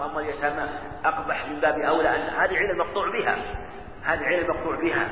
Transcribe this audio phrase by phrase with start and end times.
[0.00, 0.68] وأما اليتامى
[1.04, 3.36] أقبح من باب أولى أن هذه علة مقطوع بها.
[4.04, 5.08] هذه علة مقطوع بها.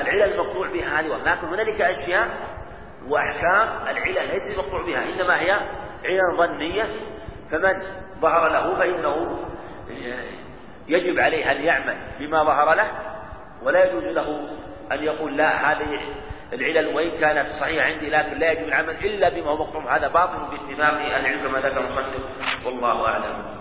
[0.00, 2.28] العلل المقطوع بها هذه لكن هنالك أشياء
[3.08, 5.50] وأحكام العلل ليست مقطوع بها إنما هي
[6.04, 6.86] علل ظنية.
[7.50, 7.82] فمن
[8.20, 9.38] ظهر له فإنه
[10.88, 12.90] يجب عليه أن يعمل بما ظهر له
[13.62, 14.48] ولا يجوز له
[14.92, 16.00] أن يقول لا هذه
[16.52, 19.96] العلل وإن كانت صحيحة عندي لكن لا يجب العمل إلا بما هو مقطوع.
[19.96, 22.66] هذا باطل باتفاق العلم كما ذكر المصنف.
[22.66, 23.56] والله أعلم.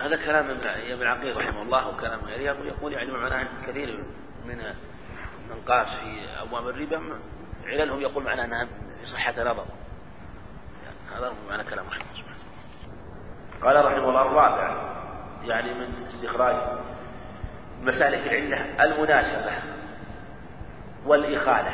[0.00, 0.58] هذا كلام
[0.90, 2.56] ابن عقيل رحمه الله وكلام غيره.
[2.64, 4.04] يقول يعني معناه كثير
[4.46, 4.56] من
[5.50, 7.02] من قاس في أبواب الربا
[7.66, 8.68] عللهم يقول معناه أنها
[9.12, 9.66] صحة نظر
[11.16, 12.24] هذا هو معنى كلام الله
[13.62, 15.03] قال رحمه الله الرابع.
[15.46, 16.54] يعني من استخراج
[17.82, 19.52] مسالك العلة المناسبة
[21.06, 21.72] والإخالة.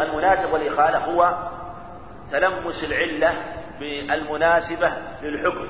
[0.00, 1.48] المناسبة والإخالة هو
[2.32, 3.34] تلمس العلة
[3.80, 5.68] بالمناسبة للحكم.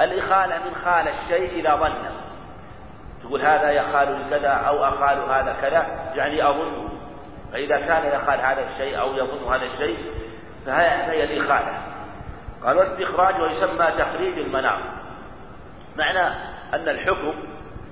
[0.00, 2.10] الإخالة من خال الشيء إذا ظن.
[3.22, 6.88] تقول هذا يخال لكذا أو أخال هذا كذا يعني أظن.
[7.52, 9.98] فإذا كان يخال هذا الشيء أو يظن هذا الشيء
[10.66, 11.72] فهي الإخالة.
[12.64, 14.99] قال واستخراج ويسمى تخريج المنام
[16.00, 16.34] معنى
[16.74, 17.34] أن الحكم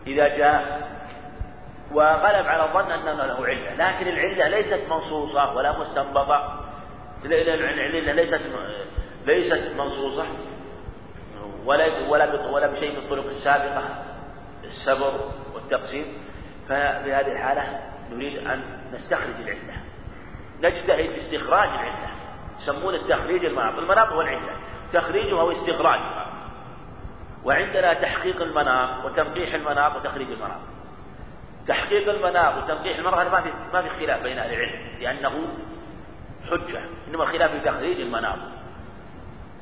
[0.07, 0.89] إذا جاء
[1.93, 6.65] وغلب على الظن أن له علة لكن العلة ليست منصوصة ولا مستنبطة.
[7.25, 8.41] العلة ليست
[9.27, 10.27] ليست منصوصة
[11.65, 13.83] ولا ولا ولا بشيء من الطرق السابقة
[14.65, 15.13] السبر
[15.55, 16.07] والتقسيم.
[16.69, 18.63] ففي هذه الحالة نريد أن
[18.93, 19.83] نستخرج العلة.
[20.61, 22.09] نجتهد في استخراج العلة.
[22.61, 24.53] يسمون التخريج المناط المناط هو العلة.
[24.93, 26.18] تخريجها واستخراجها.
[27.49, 30.61] وعندنا تحقيق المناط وتنقيح المناط وتخريج المناط
[31.69, 35.49] تحقيق المناط وتنقيح المناط هذا ما في ما في خلاف بين أهل العلم لأنه
[36.51, 38.39] حجة إنما الخلاف في تخريج المناط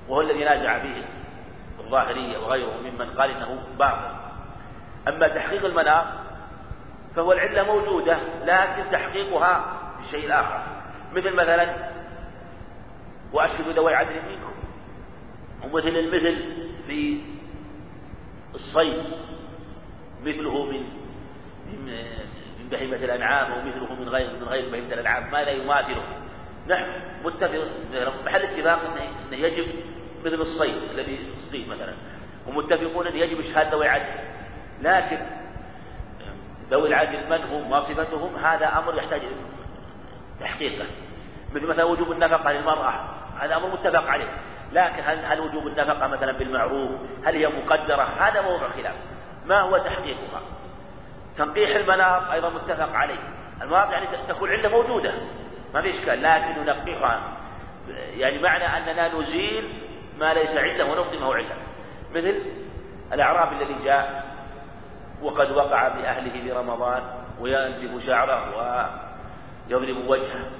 [0.08, 1.02] وهو الذي نازع فيه
[1.80, 4.16] الظاهرية وغيره ممن قال إنه باطل.
[5.08, 6.04] أما تحقيق المناط
[7.16, 9.64] فهو العلة موجودة لكن تحقيقها
[10.00, 10.62] بشيء آخر.
[11.12, 11.74] مثل مثلا
[13.32, 14.52] وأشهدوا ذوي عدل منكم.
[15.64, 16.38] ومثل المثل
[16.86, 17.35] في
[18.54, 19.02] الصيد
[20.22, 20.82] مثله من
[22.58, 26.02] من بهيمة الأنعام ومثله من غير من غير بهيمة الأنعام ما لا يماثله.
[26.68, 26.90] نحن
[27.24, 27.68] متفق
[28.24, 28.80] محل اتفاق
[29.30, 29.66] إنه يجب
[30.24, 31.94] مثل الصيد الذي يصيد مثلا.
[32.46, 34.04] ومتفقون أن يجب إشهاد ذوي عدل
[34.82, 35.18] لكن
[36.70, 39.22] ذوي العدل من هم؟ وصفتهم هذا أمر يحتاج
[40.40, 40.86] تحقيقه
[41.54, 42.92] مثل مثلا وجوب النفقة للمرأة
[43.38, 44.28] هذا أمر متفق عليه.
[44.76, 46.90] لكن هل هل وجوب النفقة مثلا بالمعروف؟
[47.24, 48.94] هل هي مقدرة؟ هذا موضوع خلاف.
[49.46, 50.40] ما هو تحقيقها؟
[51.38, 53.18] تنقيح المناط أيضا متفق عليه.
[53.62, 55.12] المناط يعني تكون علة موجودة.
[55.74, 56.22] ما في إشكال.
[56.22, 57.20] لكن ننقحها.
[58.16, 59.82] يعني معنى أننا نزيل
[60.18, 61.54] ما ليس عنده ونبطي ما هو عنده.
[62.14, 62.42] مثل
[63.12, 64.24] الأعرابي الذي جاء
[65.22, 67.02] وقد وقع بأهله في رمضان
[67.40, 68.56] وينزف شعره
[69.70, 70.50] ويضرب وجهه.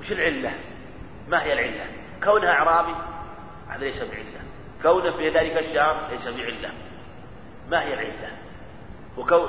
[0.00, 0.52] وش العلة؟
[1.28, 1.86] ما هي العلة؟
[2.24, 3.11] كونها أعرابي
[3.72, 4.42] هذا ليس بعلة.
[4.82, 6.70] كونه في ذلك الشهر ليس بعلة.
[7.68, 8.30] ما هي العلة؟
[9.16, 9.48] وكون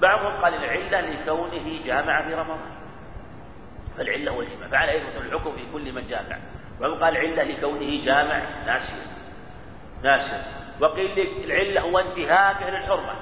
[0.00, 2.72] بعضهم قال العلة لكونه جامع في رمضان.
[3.98, 6.38] فالعلة الجماع فعلى يثبت الحكم في كل من جامع.
[6.80, 8.64] وقال العلة لكونه جامع.
[8.66, 9.06] ناسيا
[10.02, 10.44] ناسيا
[10.80, 13.14] وقيل العلة هو انتهاكه للحرمة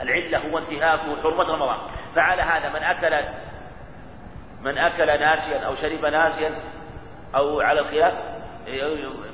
[0.00, 1.78] العلة هو انتهاكه حرمة رمضان.
[2.14, 3.28] فعلى هذا من أكل
[4.62, 6.54] من أكل ناسيا أو شرب ناسيا
[7.34, 8.33] أو على الخلاف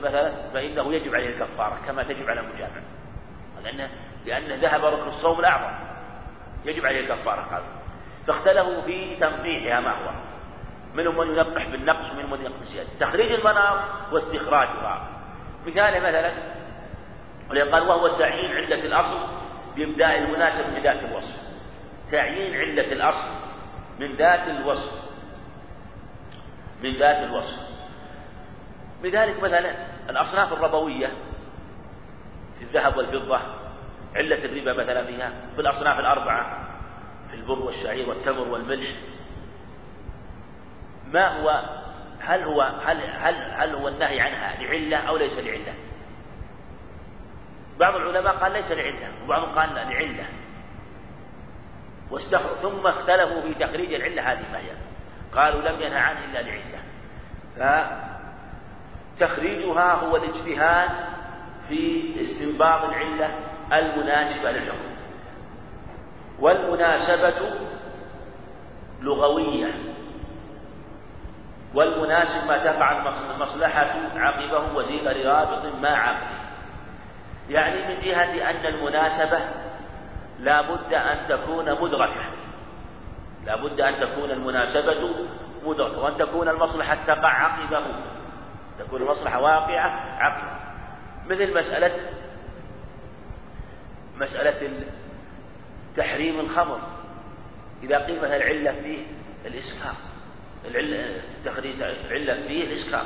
[0.03, 2.81] مثلا فإنه يجب عليه الكفارة كما تجب على المجامع.
[3.65, 3.91] لأنه
[4.27, 5.75] لأنه ذهب ركن الصوم الأعظم.
[6.65, 7.63] يجب عليه الكفارة قال
[8.27, 10.11] فاختلفوا في تنقيحها ما هو.
[10.95, 12.89] منهم من ينقح بالنقص ومنهم من ينقح بالزيادة.
[13.01, 15.09] تخريج المنار واستخراجها.
[15.67, 16.33] مثال مثلا
[17.73, 19.19] قال وهو تعيين علة الأصل
[19.77, 21.41] بإبداء المناسب من ذات الوصف.
[22.13, 23.29] تعيين علة الأصل
[23.99, 25.11] من ذات الوصف.
[26.83, 27.70] من ذات الوصف.
[29.03, 29.75] لذلك مثلا
[30.11, 31.07] الأصناف الربوية
[32.59, 33.41] في الذهب والفضة
[34.17, 36.69] علة الربا مثلا فيها في الأصناف الأربعة
[37.31, 38.91] في البر والشعير والتمر والملح.
[41.13, 41.65] ما هو
[42.21, 45.75] هل هو هل هل هل هو النهي عنها لعلة أو ليس لعلة؟
[47.79, 50.25] بعض العلماء قال ليس لعلة وبعضهم قال لعلة.
[52.11, 54.71] واستخر ثم اختلفوا في تخريج العلة هذه ما هي.
[55.33, 56.81] قالوا لم ينهى عنه إلا لعلة.
[59.21, 60.91] فتخريجها هو الاجتهاد
[61.69, 63.31] في استنباط العلة
[63.73, 64.91] المناسبة للحكم.
[66.41, 67.35] والمناسبة
[69.03, 69.75] لغوية.
[71.75, 76.41] والمناسب ما تقع المصلحة عقبه وزيد لرابط ما عقبه
[77.51, 79.41] يعني من جهة أن المناسبة
[80.41, 82.25] لا بد أن تكون مدركة.
[83.47, 85.11] لا بد أن تكون المناسبة
[85.65, 87.83] مدركة وأن تكون المصلحة تقع عقبه.
[88.81, 89.89] تكون المصلحة واقعة
[90.23, 90.61] عقبه
[91.27, 92.01] مثل مسألة
[94.17, 94.85] مسألة
[95.97, 96.81] تحريم الخمر
[97.83, 99.07] إذا قيل مثلا العلة فيه
[99.47, 99.95] الإسكار
[100.65, 103.05] العلة تخريج العلة فيه الإسكار.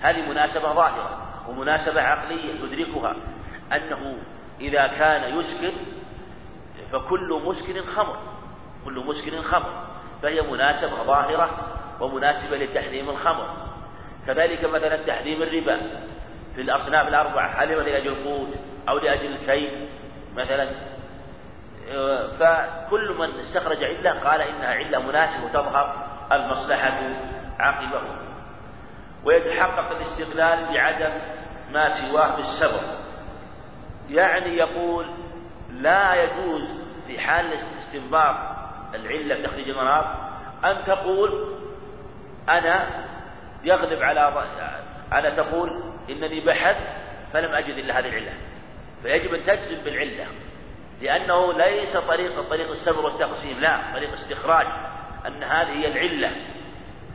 [0.00, 1.18] هذه مناسبة ظاهرة
[1.48, 3.16] ومناسبة عقلية تدركها.
[3.72, 4.16] أنه
[4.60, 5.72] إذا كان يسكر
[6.92, 8.16] فكل مسكر خمر
[8.84, 9.84] كل مسكر خمر
[10.22, 13.69] فهي مناسبة ظاهرة ومناسبة لتحريم الخمر
[14.26, 15.80] كذلك مثلا تحريم الربا
[16.54, 18.54] في الأصناف الأربعة هل لأجل القوت
[18.88, 19.88] أو لأجل الكي
[20.36, 20.68] مثلا
[22.38, 26.98] فكل من استخرج علة قال إنها علة مناسبة وتظهر المصلحة
[27.58, 28.02] عقبه.
[29.24, 31.12] ويتحقق الاستقلال بعدم
[31.72, 32.82] ما سواه بالسبب.
[34.10, 35.06] يعني يقول
[35.70, 38.36] لا يجوز في حال استنباط
[38.94, 40.06] العلة تخريج المناط
[40.64, 41.54] أن تقول
[42.48, 42.89] أنا
[43.64, 44.46] يغلب على
[45.12, 46.76] على تقول إنني بحث
[47.32, 48.32] فلم أجد إلا هذه العلة.
[49.02, 50.26] فيجب أن تجزم بالعلة
[51.02, 54.66] لأنه ليس طريق طريق السبر والتقسيم لا طريق استخراج
[55.26, 56.32] أن هذه هي العلة.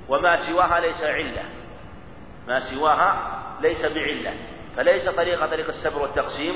[0.09, 1.43] وما سواها ليس علة.
[2.47, 4.33] ما سواها ليس بعلة.
[4.77, 6.53] فليس طريق طريق السبر والتقسيم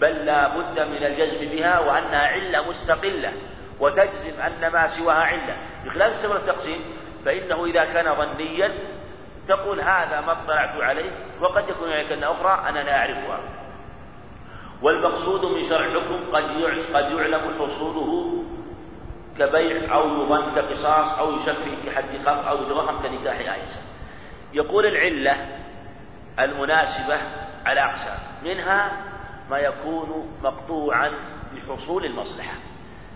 [0.00, 3.32] بل لا بد من الجزم بها وأنها علة مستقلة.
[3.80, 5.56] وتجزم أن ما سواها علة.
[5.84, 6.80] بخلاف السبر والتقسيم
[7.24, 8.74] فإنه إذا كان ظنيا
[9.48, 11.10] تقول هذا ما اطلعت عليه
[11.40, 13.40] وقد يكون أن أخرى أنا لا أعرفها.
[14.82, 16.42] والمقصود من شرع الحكم قد
[16.94, 18.42] قد يعلم حصوله
[19.38, 23.80] كبيع أو يظن كقصاص أو يشفي في حد خمر أو يتوهم كنكاح عائشة
[24.54, 25.46] يقول العلة
[26.38, 27.18] المناسبة
[27.66, 28.92] على أقسام منها
[29.50, 31.10] ما يكون مقطوعا
[31.54, 32.54] بحصول المصلحة.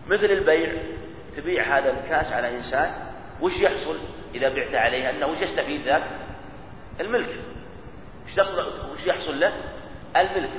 [0.09, 0.83] مثل البيع
[1.37, 2.93] تبيع هذا الكاس على إنسان
[3.41, 3.99] وش يحصل؟
[4.35, 6.03] إذا بعت عليه أنه وش يستفيد ذاك؟
[7.01, 7.41] الملك.
[8.93, 9.53] وش يحصل له؟
[10.17, 10.51] الملك.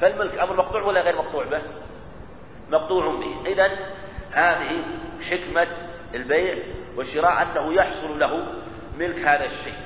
[0.00, 1.62] فالملك أمر مقطوع ولا غير مقطوع به؟
[2.70, 3.50] مقطوع به.
[3.50, 3.70] إذا
[4.32, 4.82] هذه
[5.30, 5.66] حكمة
[6.14, 6.58] البيع
[6.96, 8.46] والشراء أنه يحصل له
[8.98, 9.80] ملك هذا الشيء.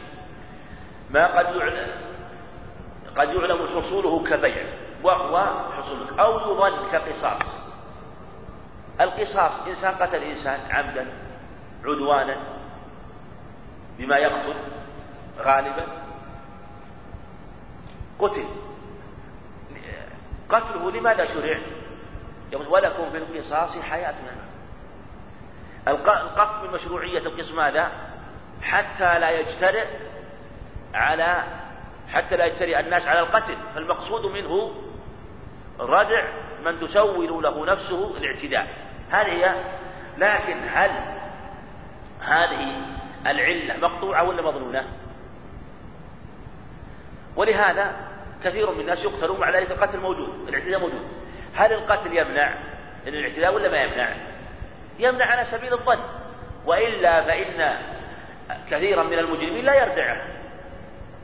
[1.11, 1.91] ما قد يعلم
[3.17, 4.65] قد يعلم حصوله كبيع
[5.03, 7.65] وهو حصول أو يظن كقصاص.
[9.01, 11.07] القصاص إنسان قتل إنسان عمدا
[11.85, 12.37] عدوانا
[13.99, 14.55] بما يقتل
[15.39, 15.87] غالبا
[18.19, 18.45] قتل.
[20.49, 21.59] قتله لماذا شرع
[22.53, 24.31] يقول ولكم في القصاص حياتنا
[25.89, 27.93] القصد من مشروعية القسم ماذا؟
[28.63, 29.87] حتى لا يجترئ
[30.95, 31.43] على
[32.13, 33.57] حتى لا يجترئ الناس على القتل.
[33.75, 34.75] فالمقصود منه
[35.81, 36.25] ردع
[36.65, 38.69] من تسول له نفسه الاعتداء.
[39.11, 39.55] هذه هي
[40.19, 40.91] لكن هل
[42.21, 42.95] هذه
[43.27, 44.85] العلة مقطوعة ولا مظنونة
[47.37, 47.97] ولهذا
[48.45, 51.03] كثير من الناس يقتلون مع ذلك القتل موجود الاعتداء موجود.
[51.55, 52.55] هل القتل يمنع
[53.07, 54.09] من الاعتداء ولا ما يمنع؟
[54.99, 55.99] يمنع على سبيل الظن.
[56.67, 57.77] وإلا فإن
[58.71, 60.17] كثيرا من المجرمين لا يردعه.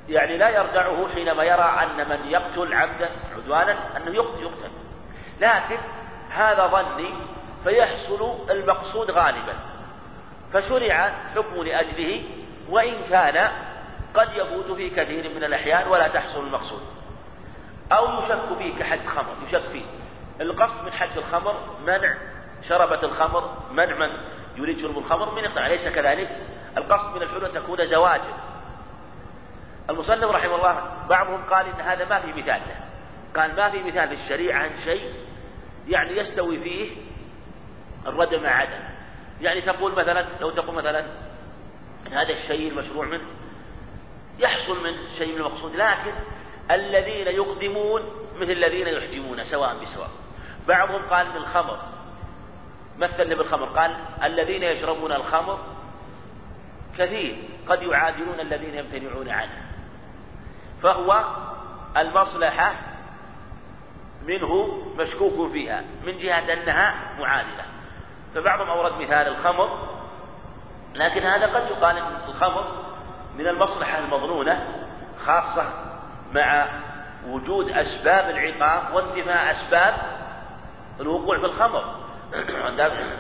[0.08, 4.70] يعني لا يردعه حينما يرى أن من يقتل عبدا عدوانا أنه يقتل.
[5.40, 5.78] لكن
[6.30, 7.14] هذا ظني
[7.64, 9.54] فيحصل المقصود غالبا.
[10.52, 12.24] فشرع حكم لأجله
[12.68, 13.50] وإن كان
[14.14, 16.80] قد يفوت في كثير من الأحيان ولا تحصل المقصود.
[17.92, 19.84] أو يشك فيه كحد خمر يشك فيه.
[20.40, 22.14] القصد من حد الخمر منع
[22.68, 24.10] شربة الخمر منع من
[24.56, 26.36] يريد شرب الخمر من يقطع أليس كذلك؟
[26.76, 28.34] القصد من الحلول أن تكون زواجا.
[29.90, 32.60] المصنف رحمه الله بعضهم قال إن هذا ما في مثال.
[32.60, 32.80] له
[33.36, 35.14] قال ما في مثال في الشريعة عن شيء
[35.88, 36.90] يعني يستوي فيه
[38.06, 38.89] الردم مع عدم.
[39.40, 41.04] يعني تقول مثلا لو تقول مثلا
[42.12, 43.26] هذا الشيء المشروع منه
[44.38, 46.12] يحصل من شيء من المقصود لكن
[46.70, 48.02] الذين يقدمون
[48.36, 50.10] مثل الذين يحجمون سواء بسواء.
[50.68, 51.80] بعضهم قال من الخمر
[52.98, 55.58] مثل بالخمر قال الذين يشربون الخمر
[56.98, 57.36] كثير
[57.68, 59.62] قد يعادلون الذين يمتنعون عنه.
[60.82, 61.24] فهو
[61.96, 62.74] المصلحة
[64.26, 67.79] منه مشكوك فيها من جهة أنها معادلة.
[68.34, 69.88] فبعضهم أورد مثال الخمر
[70.94, 72.64] لكن هذا قد يقال أن الخمر
[73.38, 74.66] من المصلحة المظنونة
[75.24, 75.62] خاصة
[76.32, 76.68] مع
[77.28, 79.94] وجود أسباب العقاب وانتفاء أسباب
[81.00, 81.94] الوقوع في الخمر.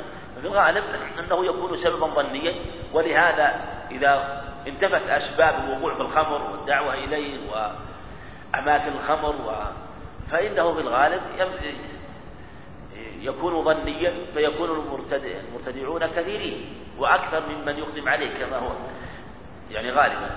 [0.40, 0.84] في الغالب
[1.18, 2.54] أنه يكون سببا ظنيا
[2.92, 9.52] ولهذا إذا انتفت أسباب الوقوع في الخمر والدعوة إليه وأماكن الخمر و
[10.30, 11.20] فإنه في الغالب
[13.20, 18.70] يكون ظنيا فيكون المرتدعون كثيرين وأكثر ممن يقدم عليه كما هو.
[19.70, 20.30] يعني غالبا.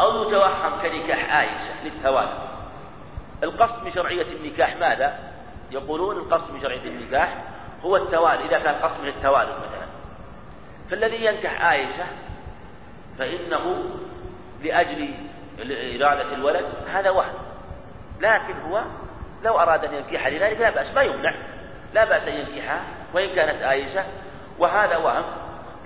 [0.00, 2.48] أو يتوهم كنكاح عائشة للتوالي
[3.42, 5.18] القصد من شرعية النكاح ماذا؟
[5.70, 7.44] يقولون القصد من شرعية النكاح
[7.84, 8.44] هو التوالي.
[8.44, 9.86] إذا كان قصد من التوالي مثلا.
[10.90, 12.06] فالذي ينكح عائشة
[13.18, 13.84] فإنه
[14.62, 15.14] لأجل
[16.02, 17.34] إرادة الولد هذا وهم.
[18.20, 18.82] لكن هو
[19.44, 21.34] لو أراد أن ينكحها لذلك لا بأس ما يمنع.
[21.94, 22.80] لا بأس أن ينكحها
[23.14, 24.04] وإن كانت عائشة
[24.58, 25.24] وهذا وهم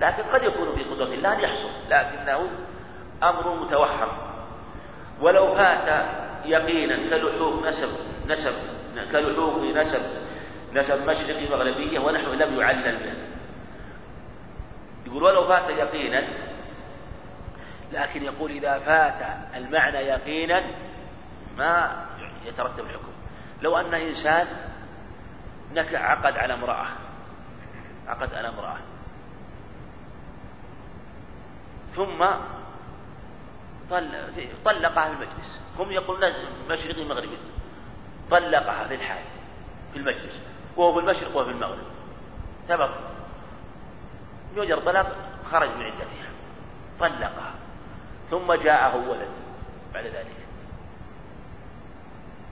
[0.00, 1.70] لكن قد يكون في قدرة الله أن يحصل.
[1.90, 2.48] لكنه
[3.22, 4.08] أمر متوهم
[5.20, 6.06] ولو فات
[6.44, 7.88] يقينا كلحوق نسب
[8.26, 8.54] نسب
[9.12, 10.02] كلحوق نسب
[10.72, 13.14] نسب مشرقي مغربية ونحو لم يعلل به.
[15.06, 16.28] يقول ولو فات يقينا
[17.92, 20.64] لكن يقول إذا فات المعنى يقينا
[21.56, 22.06] ما
[22.46, 23.15] يترتب الحكم.
[23.62, 24.46] لو أن إنسان
[25.72, 26.86] نكع عقد على امرأة
[28.06, 28.76] عقد على امرأة.
[31.96, 32.26] ثم
[34.64, 35.60] طلقها في المجلس.
[35.78, 36.32] هم يقولون
[36.68, 37.38] مشرقي مغربي
[38.30, 39.24] طلقها في الحال
[39.92, 40.40] في المجلس.
[40.76, 41.86] وهو في المشرق وهو في المغرب.
[42.68, 42.90] ثبت
[44.56, 45.16] يوجد طلاق
[45.50, 46.30] خرج من عدتها.
[47.00, 47.54] طلقها.
[48.30, 49.28] ثم جاءه ولد
[49.94, 50.45] بعد ذلك.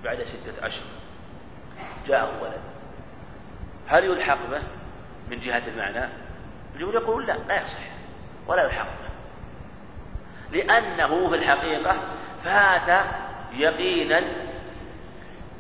[0.05, 0.87] بعد ستة أشهر
[2.07, 2.61] جاءه ولد.
[3.89, 4.63] هل يلحق به
[5.31, 6.09] من جهة المعنى؟
[6.75, 7.95] الجمهور يقول لا لا يصح.
[8.47, 9.15] ولا يلحق به.
[10.59, 11.97] لأنه في الحقيقة
[12.45, 13.05] فات
[13.53, 14.23] يقينا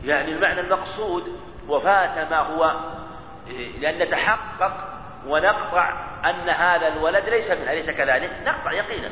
[0.04, 2.80] يعني المعنى المقصود وفات ما هو
[3.80, 4.94] لأن نتحقق
[5.26, 5.92] ونقطع
[6.30, 9.10] أن هذا الولد ليس منها أليس كذلك؟ نقطع يقينا.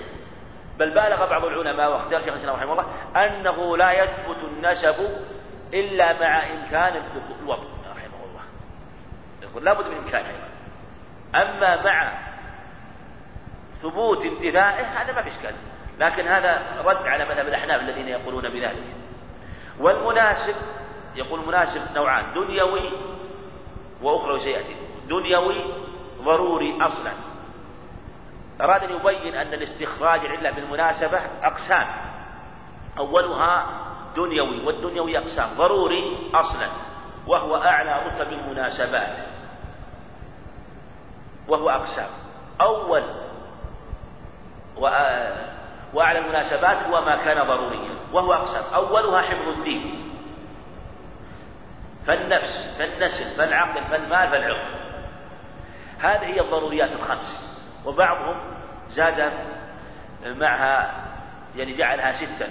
[0.79, 2.87] بل بالغ بعض العلماء واختار شيخ الإسلام رحمه الله
[3.17, 5.25] أنه لا يثبت النسب
[5.75, 7.03] إلا مع إمكان
[7.43, 8.43] الوضع رحمه الله.
[9.43, 10.29] يقول لابد من إمكانه
[11.35, 12.13] أما مع
[13.83, 15.55] ثبوت انتفائه هذا ما في إشكال.
[15.99, 18.85] لكن هذا رد على مذهب الأحناف الذين يقولون بذلك.
[19.81, 20.55] والمناسب
[21.15, 22.93] يقول المناسب نوعان دنيوي
[24.03, 24.77] وأخرى سيأتي
[25.09, 25.75] دنيوي
[26.23, 27.32] ضروري أصلا.
[28.61, 31.87] أراد أن يبين أن الاستخراج العلة بالمناسبة أقسام.
[32.99, 33.67] أولها
[34.17, 35.57] دنيوي والدنيوي أقسام.
[35.57, 36.69] ضروري أصلا
[37.27, 39.17] وهو أعلى رتب المناسبات.
[41.49, 42.11] وهو أقسام.
[42.61, 43.05] أول
[45.95, 48.75] وأعلى المناسبات هو ما كان ضروريا وهو أقسام.
[48.75, 50.13] أولها حفظ الدين.
[52.07, 54.75] فالنفس فالنسل فالعقل فالمال فالعقل.
[55.99, 57.52] هذه هي الضروريات الخمس.
[57.85, 58.37] وبعضهم
[58.91, 59.33] زاد
[60.27, 61.05] معها
[61.57, 62.51] يعني جعلها ستا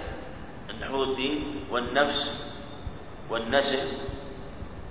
[0.82, 2.54] حفظ الدين والنفس
[3.30, 3.98] والنسل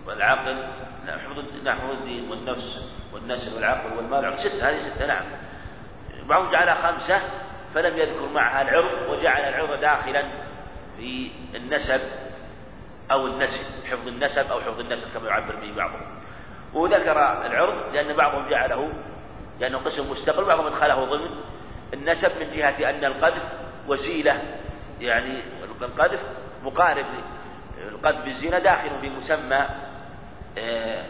[0.06, 0.66] والعقل
[1.08, 5.24] حفظ الدين والنفس والنسل والعقل والمال ستة هذه ستة نعم.
[6.28, 7.20] بعضهم جعلها خمسة
[7.74, 10.30] فلم يذكر معها العرض وجعل العرض داخلا
[10.96, 12.00] في النسب
[13.10, 16.20] أو النسل حفظ النسب أو حفظ النسل كما يعبر به بعضهم.
[16.74, 18.92] وذكر العرض لأن بعضهم جعله
[19.60, 21.30] لأنه قسم مستقل بعضهم أدخله ضمن
[21.94, 23.42] النسب من جهة أن القذف
[23.88, 24.42] وسيلة
[25.00, 25.42] يعني
[25.82, 26.20] القذف
[26.62, 27.06] مقارب
[27.88, 29.66] القذف بالزنا داخل في مسمى
[30.58, 31.04] آه،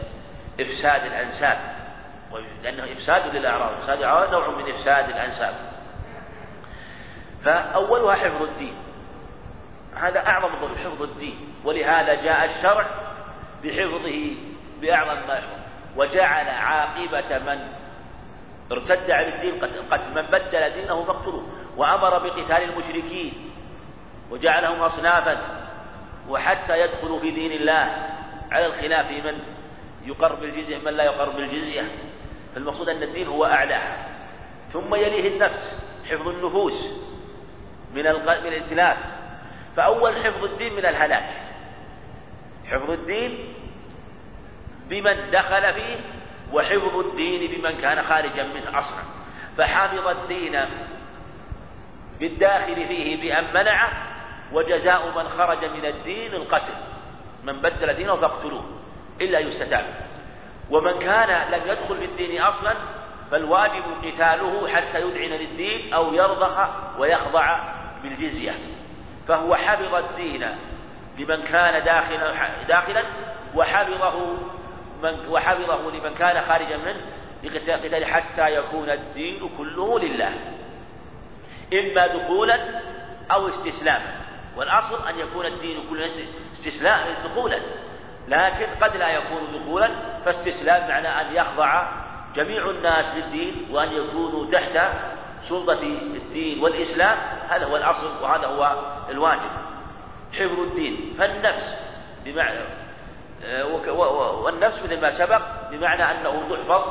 [0.59, 1.57] إفساد الأنساب.
[2.63, 5.53] لأنه إفساد للأعراض إفساد الأعراض نوع من إفساد الأنساب.
[7.43, 8.73] فأولها حفظ الدين.
[9.95, 11.53] هذا أعظم ضرب حفظ الدين.
[11.63, 12.85] ولهذا جاء الشرع
[13.63, 14.35] بحفظه
[14.81, 15.41] بأعظم ما
[15.95, 17.80] وجعل عاقبة من
[18.71, 21.47] ارتد عن الدين قتل من بدل دينه فاقتلوه.
[21.77, 23.33] وأمر بقتال المشركين.
[24.31, 25.37] وجعلهم أصنافا.
[26.29, 28.09] وحتى يدخلوا في دين الله.
[28.51, 29.39] على الخلاف من
[30.05, 31.81] يقر بالجزية من لا يقر بالجزية.
[32.55, 33.97] فالمقصود أن الدين هو أعلاه
[34.73, 37.03] ثم يليه النفس حفظ النفوس.
[37.93, 38.97] من من الائتلاف.
[39.75, 41.29] فأول حفظ الدين من الهلاك.
[42.71, 43.53] حفظ الدين
[44.89, 45.95] بمن دخل فيه
[46.53, 49.03] وحفظ الدين بمن كان خارجا منه أصلا
[49.57, 50.59] فحفظ الدين
[52.19, 53.89] بالداخل فيه بأن منعه
[54.53, 56.73] وجزاء من خرج من الدين القتل.
[57.43, 58.65] من بدل دينه فاقتلوه
[59.21, 59.85] إلا يستتاب.
[60.69, 62.73] ومن كان لم يدخل في الدين أصلا
[63.31, 66.67] فالواجب قتاله حتى يذعن للدين أو يرضخ
[66.97, 67.59] ويخضع
[68.03, 68.53] بالجزية.
[69.27, 70.47] فهو حفظ الدين
[71.17, 73.03] لمن كان داخلا داخلا
[73.55, 74.37] وحفظه
[75.03, 77.01] من وحفظه لمن كان خارجا منه
[77.43, 80.33] بقتال حتى يكون الدين كله لله.
[81.73, 82.59] إما دخولا
[83.31, 84.13] أو استسلاما.
[84.57, 86.09] والأصل أن يكون الدين كله
[86.53, 87.59] استسلام دخولا.
[88.27, 89.89] لكن قد لا يكون دخولا
[90.25, 91.83] فاستسلام معنى أن يخضع
[92.35, 94.79] جميع الناس للدين وأن يكونوا تحت
[95.49, 95.81] سلطة
[96.15, 97.17] الدين والإسلام.
[97.49, 99.51] هذا هو الأصل وهذا هو الواجب.
[100.33, 101.15] حفظ الدين.
[101.17, 102.80] فالنفس بمعنى
[104.43, 106.81] والنفس مثل ما سبق بمعنى أنه تحفظ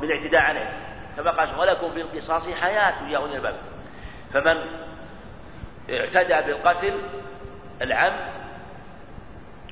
[0.00, 0.72] من الاعتداء عليه.
[1.16, 3.54] كما قال ولكم في القصاص حياة يا أولي الباب
[4.32, 4.56] فمن
[5.90, 6.94] اعتدى بالقتل
[7.82, 8.16] العم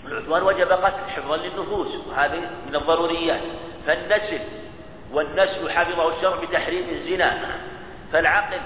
[0.07, 3.43] العدوان وجب قتل حفظا للنفوس وهذه من الضروريات.
[3.87, 4.41] فالنسل
[5.13, 7.39] والنسل حفظه الشرع بتحريم الزنا
[8.13, 8.61] فالعقل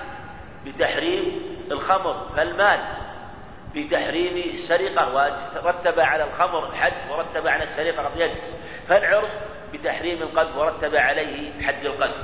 [0.67, 2.81] بتحريم الخمر فالمال
[3.77, 5.15] بتحريم السرقة
[5.65, 8.31] ورتب على الخمر حد ورتب على السرقة يد
[8.89, 9.29] فالعرض
[9.73, 12.17] بتحريم القذف ورتب عليه حد القذف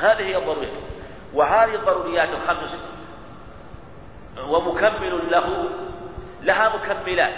[0.00, 0.72] هذه هي الضروريات.
[1.34, 2.84] وهذه الضروريات الخمس
[4.48, 5.70] ومكمل له
[6.42, 7.34] لها مكملات.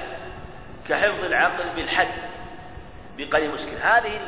[0.89, 2.09] كحفظ العقل بالحد
[3.19, 4.21] بقليل مسكين هذه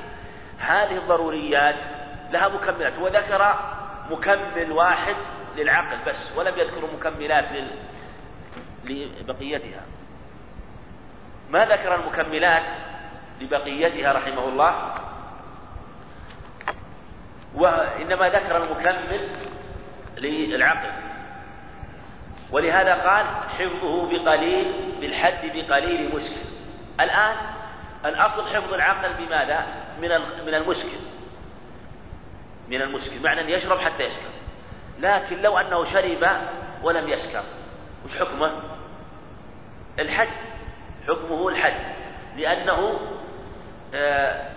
[0.58, 1.76] هذه الضروريات
[2.32, 2.98] لها مكملات.
[2.98, 3.54] وذكر
[4.10, 5.14] مكمل واحد
[5.56, 7.70] للعقل بس ولم يذكر مكملات لل...
[8.84, 9.80] لبقيتها.
[11.50, 12.62] ما ذكر المكملات
[13.40, 14.94] لبقيتها رحمه الله؟
[17.54, 19.28] وإنما ذكر المكمل
[20.18, 20.90] للعقل.
[22.50, 23.26] ولهذا قال
[23.58, 26.48] حفظه بقليل بالحد بقليل مسكر
[27.00, 27.36] الآن
[28.04, 29.66] الأصل حفظ العقل بماذا؟
[30.00, 30.08] من
[30.46, 30.98] من المسكر
[32.68, 34.30] من المسكر معنى أن يشرب حتى يسكر
[35.00, 36.28] لكن لو أنه شرب
[36.82, 37.42] ولم يسكر
[38.08, 38.52] وش حكمه؟
[39.98, 40.28] الحد.
[41.08, 41.94] حكمه الحد.
[42.36, 43.00] لأنه
[43.94, 44.48] آه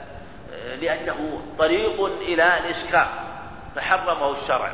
[0.81, 3.10] لأنه طريق إلى الإسكار
[3.75, 4.72] فحرمه الشرع.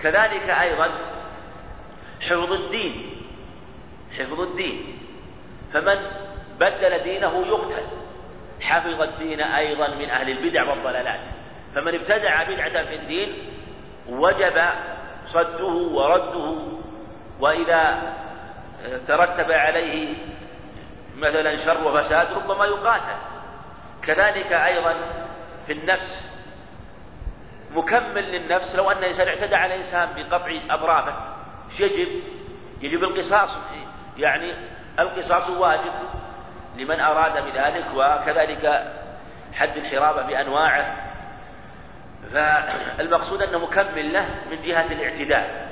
[0.00, 0.90] كذلك أيضا
[2.20, 3.16] حفظ الدين.
[4.18, 4.98] حفظ الدين.
[5.72, 5.96] فمن
[6.60, 7.86] بدل دينه يقتل.
[8.60, 11.20] حفظ الدين أيضا من أهل البدع والضلالات.
[11.74, 13.34] فمن ابتدع بدعة في الدين
[14.08, 14.62] وجب
[15.26, 16.56] صده ورده
[17.42, 18.02] وإذا
[19.08, 20.14] ترتب عليه
[21.16, 23.18] مثلا شر وفساد ربما يقاتل.
[24.02, 24.94] كذلك أيضا
[25.66, 26.32] في النفس.
[27.74, 31.14] مكمل للنفس لو أن الإنسان اعتدى على إنسان بقطع أبرافه
[31.80, 32.08] يجب؟
[32.80, 33.50] يجب القصاص.
[34.18, 34.54] يعني
[34.98, 35.92] القصاص واجب
[36.76, 38.92] لمن أراد بذلك وكذلك
[39.54, 40.96] حد الحرابة بأنواعه.
[42.32, 45.71] فالمقصود أنه مكمل له من جهة الاعتداء.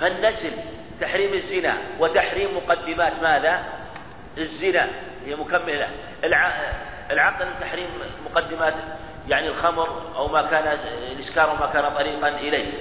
[0.00, 0.52] فالنسل
[1.00, 3.64] تحريم الزنا وتحريم مقدمات ماذا؟
[4.38, 4.88] الزنا
[5.26, 5.90] هي مكملة.
[7.10, 7.88] العقل تحريم
[8.30, 8.74] مقدمات
[9.28, 10.78] يعني الخمر أو ما كان
[11.12, 12.72] الإسكار وما كان طريقا إليه.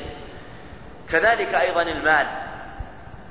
[1.09, 2.27] كذلك أيضا المال.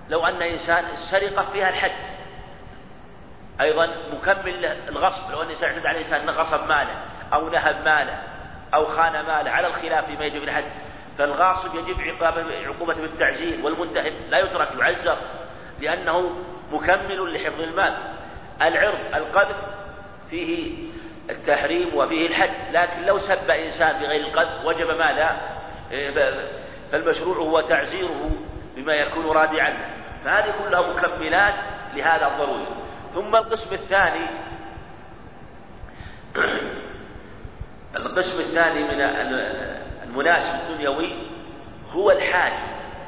[0.09, 1.93] لو أن إنسان السرقة فيها الحد
[3.61, 5.31] أيضا مكمل الغصب.
[5.31, 6.95] لو أن إنسان على إنسان غصب ماله
[7.33, 8.23] أو نهب ماله
[8.75, 10.65] أو خان ماله على الخلاف فيما يجب الحد
[11.19, 12.23] فالغاصب يجب
[12.67, 15.17] عقوبته بالتعزير والمنتهب لا يترك يعزر
[15.81, 16.31] لأنه
[16.73, 17.95] مكمل لحفظ المال.
[18.63, 19.57] العرض القذف
[20.31, 20.73] فيه
[21.31, 25.41] التحريم وفيه الحد لكن لو سب إنسان بغير القذف وجب ماذا؟
[26.93, 28.31] فالمشروع هو تعزيره
[28.77, 29.75] بما يكون رادعا.
[30.25, 31.55] فهذه كلها مكملات
[31.95, 32.67] لهذا الضروري.
[33.15, 34.27] ثم القسم الثاني
[37.97, 39.01] القسم الثاني من
[40.09, 41.13] المناسب الدنيوي
[41.93, 42.53] هو الحاج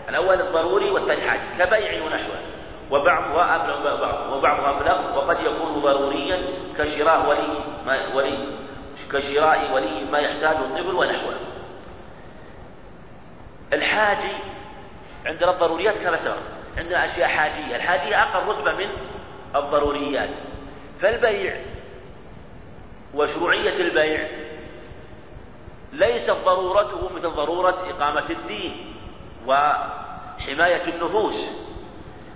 [0.09, 2.41] الأول الضروري والثاني حاج كبيع ونحوه
[2.91, 6.43] وبعضها أبلغ بعض وبعضها أبلغ وقد يكون ضروريا
[6.79, 8.47] كشراء ولي ما ولي
[9.13, 11.35] كشراء ولي ما يحتاجه الطفل ونحوه
[13.73, 14.33] الحاجي
[15.27, 16.37] عندنا الضروريات كما سبق.
[16.79, 17.77] عندنا أشياء حاجية.
[17.77, 18.91] الحاجية أقل رتبة من
[19.57, 20.29] الضروريات.
[21.01, 21.57] فالبيع
[23.15, 24.29] وشروعية البيع
[25.92, 28.94] ليست ضرورته مثل ضرورة إقامة الدين
[29.46, 31.37] وحماية النفوس.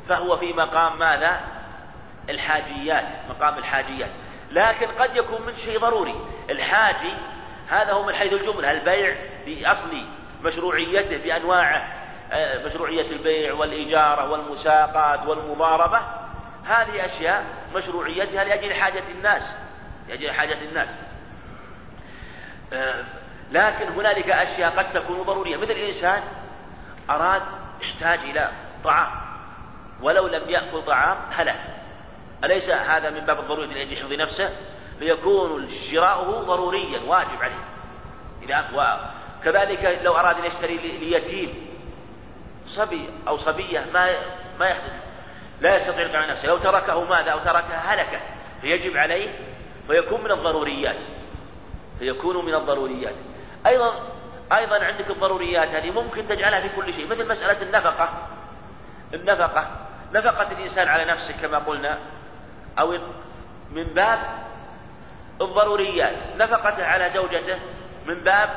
[0.09, 1.41] فهو في مقام ماذا؟
[2.31, 4.11] الحاجيات مقام الحاجيات.
[4.51, 6.15] لكن قد يكون من شيء ضروري.
[6.51, 7.15] الحاجي
[7.69, 8.71] هذا هو من حيث الجملة.
[8.71, 9.97] البيع بأصل
[10.45, 16.01] مشروعيته بأنواعه آه، مشروعية البيع والإجارة والمساقات والمضاربة.
[16.65, 19.43] هذه أشياء مشروعيتها لأجل حاجة الناس
[20.09, 20.89] لأجل حاجة الناس.
[22.73, 23.05] آه،
[23.53, 25.57] لكن هنالك أشياء قد تكون ضرورية.
[25.57, 26.23] مثل الإنسان
[27.11, 27.43] أراد
[27.83, 28.51] احتاج إلى
[28.85, 29.11] طعام.
[30.03, 31.61] ولو لم يأكل طعام هلك.
[32.45, 34.51] أليس هذا من باب الضرورة لأجل حفظ نفسه؟
[34.99, 37.65] فيكون شراؤه ضروريا واجب عليه.
[38.43, 41.67] إذا وكذلك لو أراد أن يشتري ليتيم
[42.67, 44.17] صبي أو صبية ما
[44.61, 44.93] ما يخدم
[45.61, 46.49] لا يستطيع القيام نفسه.
[46.49, 48.21] لو تركه ماذا؟ أو تركها هلكة.
[48.61, 49.29] فيجب عليه
[49.89, 50.97] فيكون من الضروريات.
[51.99, 53.15] فيكون من الضروريات.
[53.67, 53.95] أيضا
[54.53, 58.09] أيضا عندك الضروريات هذه ممكن تجعلها في كل شيء مثل مسألة النفقة.
[59.15, 59.67] النفقة
[60.15, 61.99] نفقة الإنسان على نفسه كما قلنا
[62.79, 62.99] أو
[63.73, 64.19] من باب
[65.41, 66.15] الضروريات.
[66.39, 67.59] نفقته على زوجته
[68.07, 68.51] من باب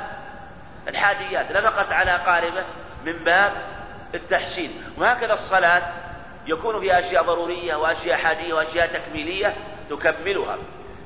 [0.88, 1.52] الحاجيات.
[1.52, 2.64] نفقت على أقاربه
[3.06, 3.52] من باب
[4.14, 4.84] التحسين.
[4.98, 5.82] وهكذا الصلاة
[6.48, 9.56] يكون فيها أشياء ضرورية وأشياء حاجية وأشياء تكميلية
[9.90, 10.58] تكملها.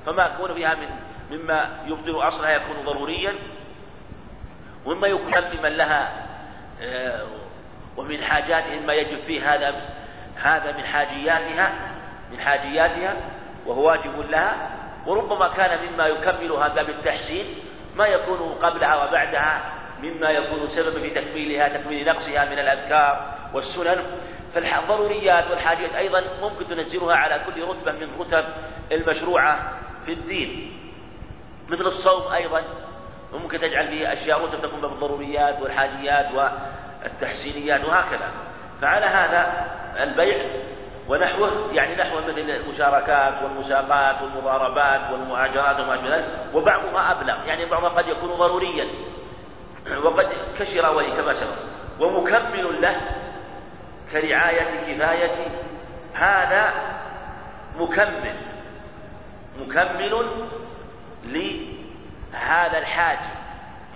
[0.06, 0.90] فما يكون فيها من
[1.32, 3.36] مما يبطل أصلها يكون ضروريا.
[4.86, 6.12] ومما يكون مما لها
[6.82, 7.26] آه،
[7.98, 9.76] ومن حاجاتها ما يجب فيه هذا
[10.36, 11.72] هذا من حاجياتها
[12.32, 13.14] من حاجياتها
[13.66, 14.70] وهو واجب لها
[15.08, 17.46] وربما كان مما يكمل هذا بالتحسين
[17.96, 19.62] ما يكون قبلها وبعدها
[20.04, 24.04] مما يكون سببا في تكميلها تكميل نقصها من الأذكار والسنن.
[24.54, 28.46] فالضروريات والحاجات أيضا ممكن تنزلها على كل رتبة من رتب
[28.92, 29.74] المشروعة
[30.06, 30.78] في الدين.
[31.70, 32.64] مثل الصوم أيضا
[33.34, 38.30] وممكن تجعل فيه أشياء رتب تكون بالضروريات والحاجيات والتحسينيات وهكذا.
[38.82, 39.68] فعلى هذا
[40.04, 40.46] البيع
[41.08, 47.90] ونحوه يعني نحو مثل المشاركات والمساقات والمضاربات والمؤاجرات وما شابه ذلك وبعضها أبلغ يعني بعضها
[47.90, 48.88] قد يكون ضروريا.
[50.04, 50.28] وقد
[50.60, 51.72] كشر كما سبق.
[52.00, 53.02] ومكمل له
[54.12, 55.48] كرعاية كفاية
[56.14, 56.74] هذا
[57.80, 58.36] مكمل
[59.60, 60.26] مكمل
[62.34, 63.18] لهذا الحاج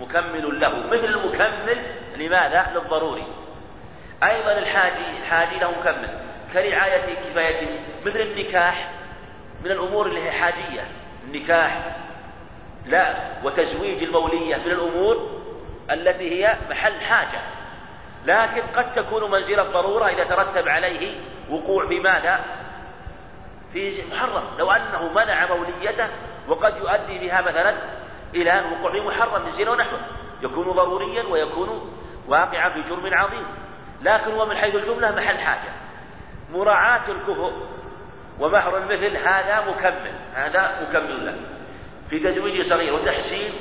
[0.00, 0.86] مكمل له.
[0.86, 3.26] مثل المكمل لماذا؟ للضروري.
[4.22, 6.18] أيضا الحاجي الحاجي له مكمل.
[6.52, 8.90] كرعاية كفاية مثل النكاح
[9.64, 10.84] من الأمور اللي هي حاجية.
[11.24, 11.96] النكاح
[12.86, 15.42] لا وتزويج المولية من الأمور
[15.90, 17.40] التي هي محل حاجة.
[18.26, 21.14] لكن قد تكون منزلة ضرورة إذا ترتب عليه
[21.50, 22.40] وقوع في ماذا؟
[23.72, 24.44] في محرم.
[24.58, 26.10] لو أنه منع موليته
[26.48, 27.74] وقد يؤدي بها مثلا
[28.42, 30.00] إلى الوقوع في محرم من زنا ونحوه.
[30.42, 33.46] يكون ضروريا ويكون واقعا في جرم عظيم.
[34.02, 35.72] لكن هو من حيث الجملة محل حاجة.
[36.52, 37.52] مراعاة الكفؤ
[38.40, 40.12] ومهر المثل هذا مكمل.
[40.34, 41.36] هذا مكمل له.
[42.10, 43.52] في تزويج صغير وتحسين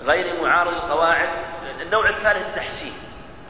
[0.00, 1.28] غير معارض القواعد.
[1.80, 2.92] النوع الثالث التحسين.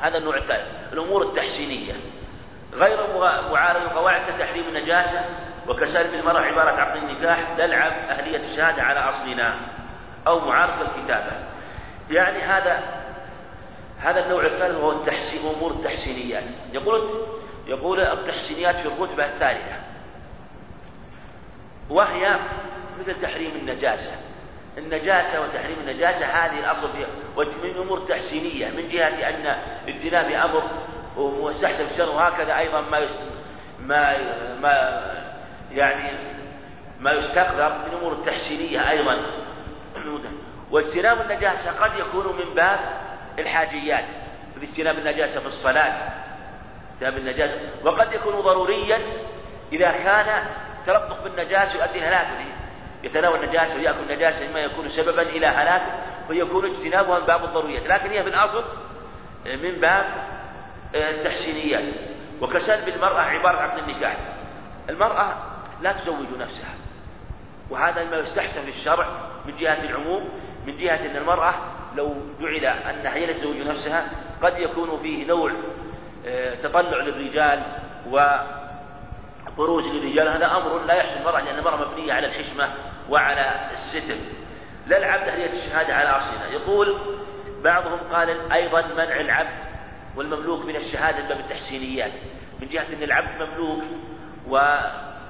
[0.00, 0.92] هذا النوع الثالث.
[0.92, 1.94] الأمور التحسينية.
[2.74, 3.16] غير
[3.50, 5.20] معارض القواعد كتحريم النجاسة.
[5.68, 9.54] وكسلب المرأة عبارة عقد النكاح تلعب أهلية الشهادة على أصلنا
[10.26, 11.32] أو معارض الكتابة.
[12.10, 12.82] يعني هذا
[14.00, 17.10] هذا النوع الثالث هو التحسين أمور التحسينيات يقول
[17.66, 19.76] يقول التحسينيات في الرتبة الثالثة.
[21.90, 22.36] وهي
[23.00, 24.12] مثل تحريم النجاسة.
[24.78, 27.08] النجاسة وتحريم النجاسة هذه الأصل فيها.
[27.36, 28.70] ومن أمور تحسينية.
[28.70, 29.46] من جهة أن
[29.88, 30.70] اجتناب أمر
[31.16, 33.08] ومستحسن الشر وهكذا أيضا ما
[33.80, 34.18] ما
[34.60, 35.25] ما
[35.76, 36.18] يعني
[37.00, 39.26] ما يستقدر من أمور التحسينية أيضا.
[40.70, 42.78] واجتناب النجاسة قد يكون من باب
[43.38, 44.04] الحاجيات
[44.60, 45.94] في اجتناب النجاسة في الصلاة.
[46.94, 47.60] اجتناب النجاسة.
[47.84, 49.00] وقد يكون ضروريا
[49.72, 50.44] إذا كان
[50.86, 52.26] تلطخ بالنجاسة يؤدي الهلاك
[53.02, 55.82] يتناول النجاسة ويأكل النجاسة مما يكون سببا إلى هلاك
[56.30, 57.86] ويكون اجتنابها من باب الضروريات.
[57.86, 58.64] لكن هي في الأصل
[59.46, 60.04] من باب
[60.94, 61.94] التحسينيات.
[62.40, 64.16] وكسلب المرأة عبارة عن النكاح.
[64.88, 65.34] المرأة
[65.82, 66.74] لا تزوج نفسها.
[67.70, 69.06] وهذا ما يستحسن في الشرع
[69.46, 70.28] من جهة العموم
[70.66, 71.54] من جهة أن المرأة
[71.96, 74.10] لو جعل أنها هي تزوج نفسها
[74.42, 75.52] قد يكون فيه نوع
[76.26, 77.62] آه، تطلع للرجال
[78.06, 80.28] وبروز للرجال.
[80.28, 82.74] هذا أمر لا يحسن المرأة لأن المرأة مبنية على الحشمة
[83.10, 84.16] وعلى الستر.
[84.86, 86.98] لا العبد أهلية الشهادة على أصلها يقول
[87.64, 89.66] بعضهم قال أيضا منع العبد
[90.16, 92.12] والمملوك من الشهادة باب التحسينيات.
[92.60, 93.82] من جهة أن العبد مملوك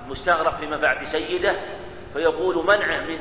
[0.07, 1.55] ومستغرق في منفعة سيده
[2.13, 3.19] فيقول منعه من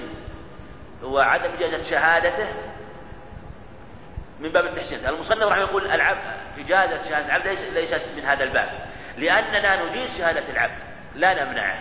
[1.04, 2.48] وعدم إجازة شهادته
[4.40, 5.08] من باب التحسين.
[5.08, 6.22] المصنف رحمه يقول العبد
[6.58, 8.70] إجازة شهادة العبد ليست من هذا الباب.
[9.18, 10.78] لأننا نجيز شهادة العبد.
[11.16, 11.80] لا نمنعه.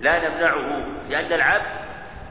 [0.00, 0.86] لا نمنعه.
[1.08, 1.66] لأن العبد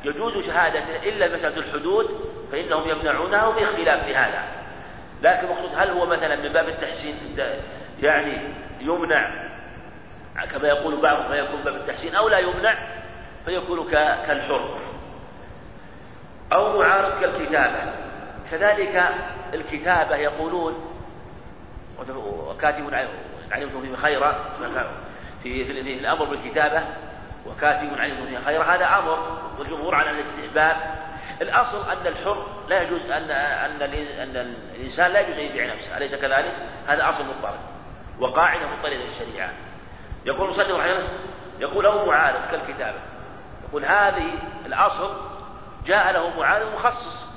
[0.03, 4.43] يجوز شهادته إلا مسألة الحدود فإنهم يمنعونها وفي اختلاف في هذا.
[5.21, 7.37] لكن المقصود هل هو مثلا من باب التحسين؟
[8.01, 8.37] يعني
[8.81, 9.54] يمنع
[10.43, 12.75] كما يقول بعضهم فيكون باب التحسين أو لا يمنع
[13.45, 14.77] فيكون كالحر.
[16.53, 17.93] أو معارض كالكتابة.
[18.51, 19.09] كذلك
[19.53, 20.91] الكتابة يقولون
[22.47, 22.93] وكاتب
[23.51, 24.35] علمتم فيه خيرا
[25.43, 25.61] في
[25.99, 26.83] الأمر بالكتابة
[27.45, 30.75] وكاتب عليكم فيها خير هذا أمر والجمهور على الاستحباب.
[31.41, 36.15] الأصل أن الحر لا يجوز أن أن أن الإنسان لا يجوز أن يبيع نفسه أليس
[36.15, 36.55] كذلك؟
[36.87, 37.59] هذا أصل مضطرد
[38.19, 39.49] وقاعدة مضطردة للشريعة.
[40.25, 41.07] يقول مصدق رحمه
[41.59, 42.99] يقول له معارض كالكتابة.
[43.69, 44.31] يقول هذه
[44.65, 45.15] الأصل
[45.85, 47.35] جاء له معارض مخصص.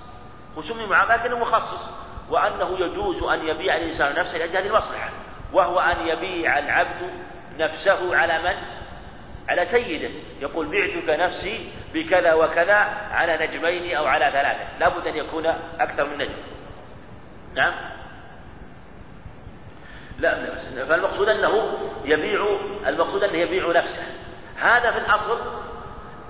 [0.56, 1.90] وسمي معارض لكنه مخصص.
[2.30, 5.10] وأنه يجوز أن يبيع الإنسان نفسه لأجل هذه المصلحة.
[5.52, 7.10] وهو أن يبيع العبد
[7.58, 8.54] نفسه على من؟
[9.48, 10.10] على سيده.
[10.40, 12.76] يقول بعتك نفسي بكذا وكذا
[13.12, 14.78] على نجمين أو على ثلاثة.
[14.80, 15.46] لا بد أن يكون
[15.80, 16.34] أكثر من نجم.
[17.54, 17.97] نعم؟
[20.18, 20.54] لا
[20.88, 24.06] فالمقصود أنه يبيع المقصود أنه يبيع نفسه.
[24.56, 25.38] هذا في الأصل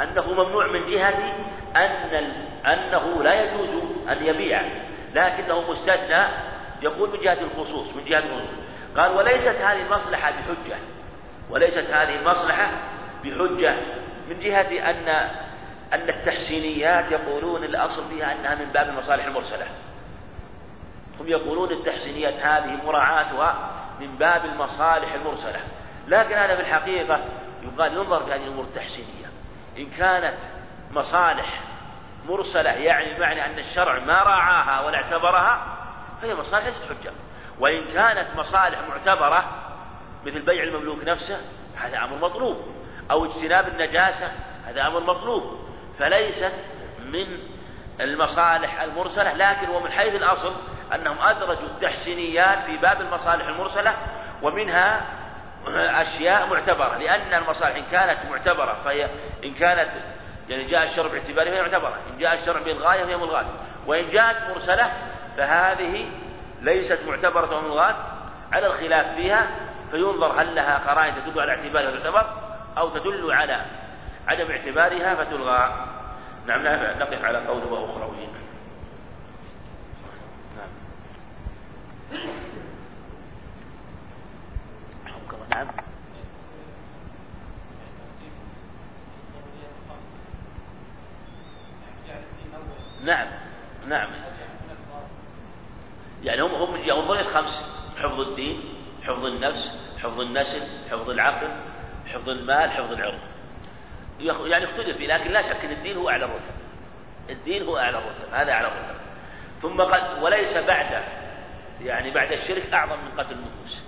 [0.01, 1.35] أنه ممنوع من جهة
[1.77, 2.33] أن
[2.67, 4.63] أنه لا يجوز أن يبيع.
[5.15, 6.27] لكنه مستثنى
[6.83, 8.59] يقول من جهة الخصوص من جهة الخصوص.
[8.97, 10.77] قال وليست هذه المصلحة بحجة.
[11.51, 12.71] وليست هذه المصلحة
[13.25, 13.75] بحجة
[14.29, 15.09] من جهة أن
[15.93, 19.67] أن التحسينيات يقولون الأصل فيها أنها من باب المصالح المرسلة.
[21.21, 25.61] هم يقولون التحسينيات هذه مراعاتها من باب المصالح المرسلة.
[26.09, 27.25] لكن هذا في الحقيقة
[27.63, 29.27] يقال ينظر في هذه الأمور التحسينية.
[29.79, 30.39] إن كانت
[30.91, 31.61] مصالح
[32.29, 35.79] مرسلة يعني معنى أن الشرع ما راعاها ولا اعتبرها
[36.23, 37.13] فهي مصالح ليست حجة.
[37.59, 39.45] وإن كانت مصالح معتبرة
[40.27, 41.41] مثل بيع المملوك نفسه
[41.77, 42.57] هذا أمر مطلوب.
[43.11, 44.33] أو اجتناب النجاسة
[44.67, 45.59] هذا أمر مطلوب.
[45.99, 46.55] فليست
[47.05, 47.39] من
[48.01, 50.55] المصالح المرسلة لكن ومن حيث الأصل
[50.95, 53.95] أنهم أدرجوا التحسينيات في باب المصالح المرسلة
[54.43, 55.01] ومنها
[55.77, 59.09] أشياء معتبرة لأن المصالح إن كانت معتبرة فهي
[59.45, 59.89] إن كانت
[60.49, 63.47] يعني جاء الشرع باعتبارها فهي معتبرة إن جاء الشرع بالغاية فهي ملغاة
[63.87, 64.93] وإن جاءت مرسلة
[65.37, 66.07] فهذه
[66.61, 67.97] ليست معتبرة وملغاة
[68.53, 69.47] على الخلاف فيها
[69.91, 72.27] فينظر هل لها قرائن تدل على اعتبارها وتعتبر
[72.79, 73.65] أو تدل على
[74.29, 75.87] عدم اعتبارها فتلغى.
[76.47, 76.63] نعم
[76.99, 78.29] نقف على قول وأخروين
[80.57, 80.69] نعم
[93.05, 93.29] نعم
[93.89, 94.11] نعم.
[96.23, 97.65] يعني هم هم ينظرون خمس
[97.99, 98.61] حفظ الدين
[99.03, 101.49] حفظ النفس حفظ النسل حفظ العقل
[102.07, 103.19] حفظ المال حفظ العرض.
[104.21, 106.55] يعني اختلف فيه لكن لا شك إن الدين هو أعلى الرتب.
[107.31, 108.99] الدين هو أعلى الرتب هذا أعلى الرتب.
[109.63, 111.03] ثم قد وليس بعد
[111.85, 113.83] يعني بعد الشرك أعظم من قتل النفوس.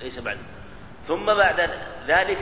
[0.00, 0.38] ليس بعد.
[1.08, 1.70] ثم بعد
[2.06, 2.38] ذلك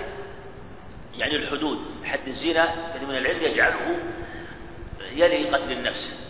[1.15, 2.75] يعني الحدود حد الزنا
[3.09, 3.99] من العلم يجعله
[5.13, 6.29] يلي قتل النفس.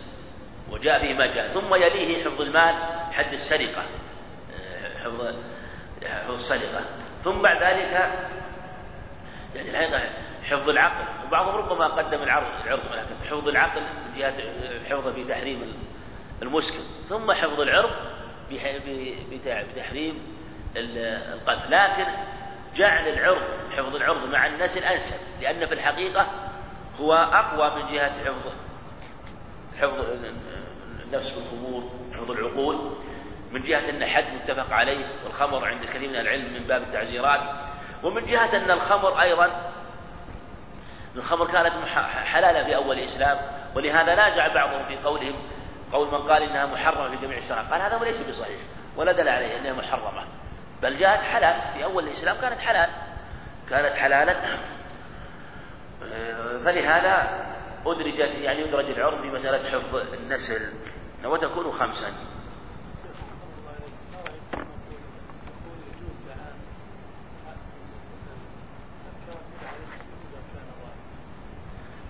[0.71, 1.55] وجاء به ما جاء.
[1.55, 2.75] ثم يليه حفظ المال
[3.13, 3.83] حد السرقة.
[5.05, 5.35] حفظ
[6.07, 6.85] حفظ السرقة.
[7.25, 8.11] ثم بعد ذلك
[9.55, 10.11] يعني الحقيقة
[10.51, 11.27] حفظ العقل.
[11.27, 13.83] وبعضهم ربما قدم العرض العرض لكن حفظ العقل
[14.17, 15.73] من حفظه في تحريم
[16.43, 16.83] المسكن.
[17.09, 17.91] ثم حفظ العرض
[18.51, 20.23] بتحريم
[20.77, 21.71] القتل.
[21.71, 22.07] لكن
[22.77, 23.43] جعل العرض
[23.77, 26.27] حفظ العرض مع النسل أنسب لأن في الحقيقة
[27.01, 28.53] هو أقوى من جهة حفظ
[29.81, 30.05] حفظ
[31.05, 32.93] النفس بالخمور حفظ العقول.
[33.53, 37.41] من جهة أن حد متفق عليه والخمر عند الكثير من العلم من باب التعزيرات.
[38.03, 39.73] ومن جهة أن الخمر أيضا
[41.17, 41.73] الخمر كانت
[42.25, 43.39] حلالة في أول الإسلام.
[43.77, 45.35] ولهذا نازع بعضهم في قولهم
[45.93, 48.61] قول من قال إنها محرمة في جميع الشرائع قال هذا ليس بصحيح
[48.97, 50.25] ولا دل عليه أنها محرمة.
[50.83, 52.91] بل جاءت حلال في أول الإسلام كانت حلال.
[53.71, 54.59] كانت حلالا.
[56.65, 57.47] فلهذا
[57.87, 60.73] أدرجت يعني يدرج العرض في مسألة حفظ النسل.
[61.25, 62.13] وتكون خمسا.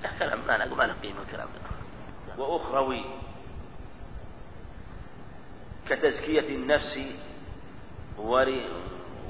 [0.03, 1.49] لا كلام ما له قيمة الكلام
[2.39, 3.05] وأخروي.
[5.91, 7.01] كتزكية النفس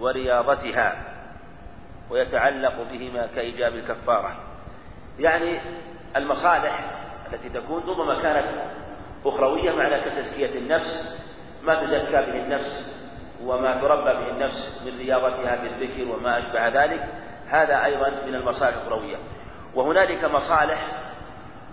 [0.01, 0.97] ورياضتها
[2.11, 4.37] ويتعلق بهما كإيجاب الكفارة.
[5.19, 5.61] يعني
[6.17, 6.91] المصالح
[7.33, 8.47] التي تكون ربما كانت
[9.27, 11.19] أخروية معنى كتزكية النفس
[11.63, 12.99] ما تزكى به النفس
[13.45, 17.05] وما تربى به النفس من رياضتها بالذكر وما أشبه ذلك
[17.49, 19.17] هذا أيضا من المصالح الأخروية.
[19.75, 20.87] وهنالك مصالح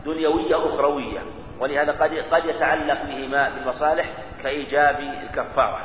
[0.06, 1.20] دنيوية أخروية
[1.60, 4.06] ولهذا قد قد يتعلق بهما بالمصالح
[4.46, 5.80] كإيجاب الكفارة.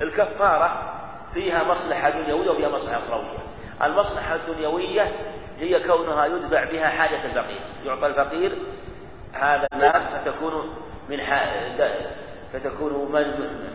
[0.00, 0.94] الكفارة
[1.34, 3.38] فيها مصلحة دنيوية وفيها مصلحة أخروية.
[3.82, 5.12] المصلحة الدنيوية
[5.58, 7.60] هي كونها يدفع بها حاجة الفقير.
[7.84, 8.58] يعطى الفقير
[9.32, 10.74] هذا المال فتكون
[11.08, 11.20] من
[12.52, 13.12] فتكون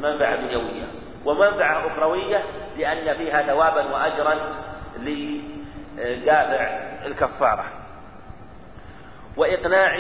[0.01, 0.88] منفعة دنيوية.
[1.25, 2.43] ومنفعة أخروية
[2.77, 4.36] لأن فيها ثوابا وأجرا
[4.99, 6.63] لدافع
[7.05, 7.65] الكفارة.
[9.38, 9.99] وإقناع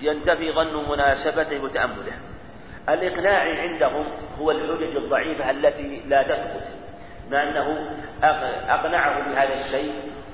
[0.00, 2.12] ينتفي ظن مناسبته وتأمله
[2.88, 4.04] الإقناع عندهم
[4.40, 6.68] هو الحجج الضعيفة التي لا تثبت
[7.30, 7.90] مع أنه
[8.68, 9.92] أقنعه بهذا الشيء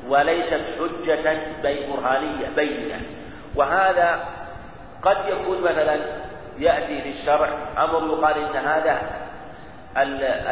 [0.09, 3.01] وليست حجة برهانية بينة.
[3.55, 4.25] وهذا
[5.03, 5.99] قد يكون مثلا
[6.59, 9.03] يأتي في الشرع أمر يقال إن هذا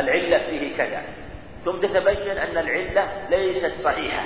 [0.00, 1.02] العلة فيه كذا.
[1.64, 4.22] ثم تتبين أن العلة ليست صحيحة.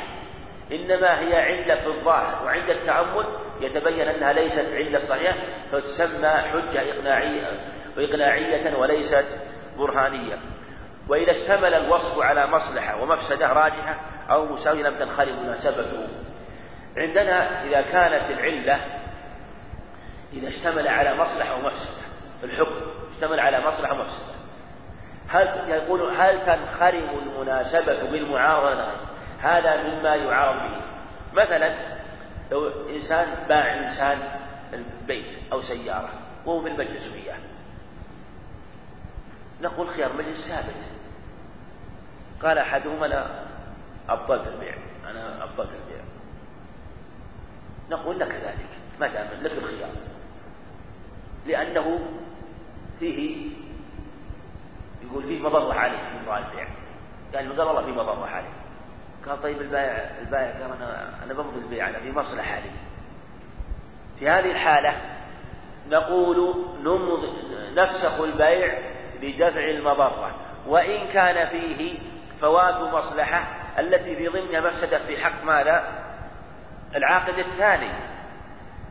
[0.72, 3.26] إنما هي علة في الظاهر وعند التأمل
[3.60, 5.36] يتبين أنها ليست علة صحيحة
[5.72, 7.46] فتسمى حجة إقناعية
[7.96, 9.26] وإقناعية وليست
[9.78, 10.38] برهانية.
[11.08, 13.96] وإذا اشتمل الوصف على مصلحة ومفسدة راجحة
[14.30, 16.08] أو مساوية لم تنخرم مناسبته.
[16.96, 18.80] عندنا إذا كانت العلة
[20.32, 22.04] إذا اشتمل على مصلحة ومفسدة
[22.40, 22.74] في الحكم
[23.14, 24.34] اشتمل على مصلحة ومفسدة.
[25.28, 28.88] هل يقول هل تنخرم المناسبة بالمعارضة؟
[29.44, 30.80] هذا مما يعارض به.
[31.32, 31.74] مثلا
[32.50, 34.40] لو إنسان باع إنسان
[34.72, 36.08] البيت أو سيارة
[36.46, 37.38] وهو في المجلس وياه.
[39.62, 40.74] نقول خيار مجلس ثابت.
[42.42, 43.44] قال أحدهما أنا
[44.08, 44.74] أبطلت البيع
[45.10, 46.04] أنا أبطلت البيع.
[47.90, 48.68] نقول لك ذلك
[49.00, 49.90] ما دام لك الخيار.
[51.46, 51.98] لأنه
[53.00, 53.50] فيه
[55.04, 56.68] يقول فيه مضرة عليه في البيع.
[57.34, 58.63] قال قال والله في مضرة عليه.
[59.26, 62.70] قال طيب البائع البائع قال أنا أنا بمضي البيع أنا في مصلحة لي
[64.18, 64.94] في هذه الحالة
[65.88, 67.34] نقول نمض
[67.74, 68.78] نفسخ البيع
[69.22, 70.34] لدفع المضرة
[70.66, 71.98] وإن كان فيه
[72.40, 73.44] فوات مصلحة
[73.78, 75.84] التي في ضمنها مفسدة في حق ماذا؟
[76.96, 77.90] العاقد الثاني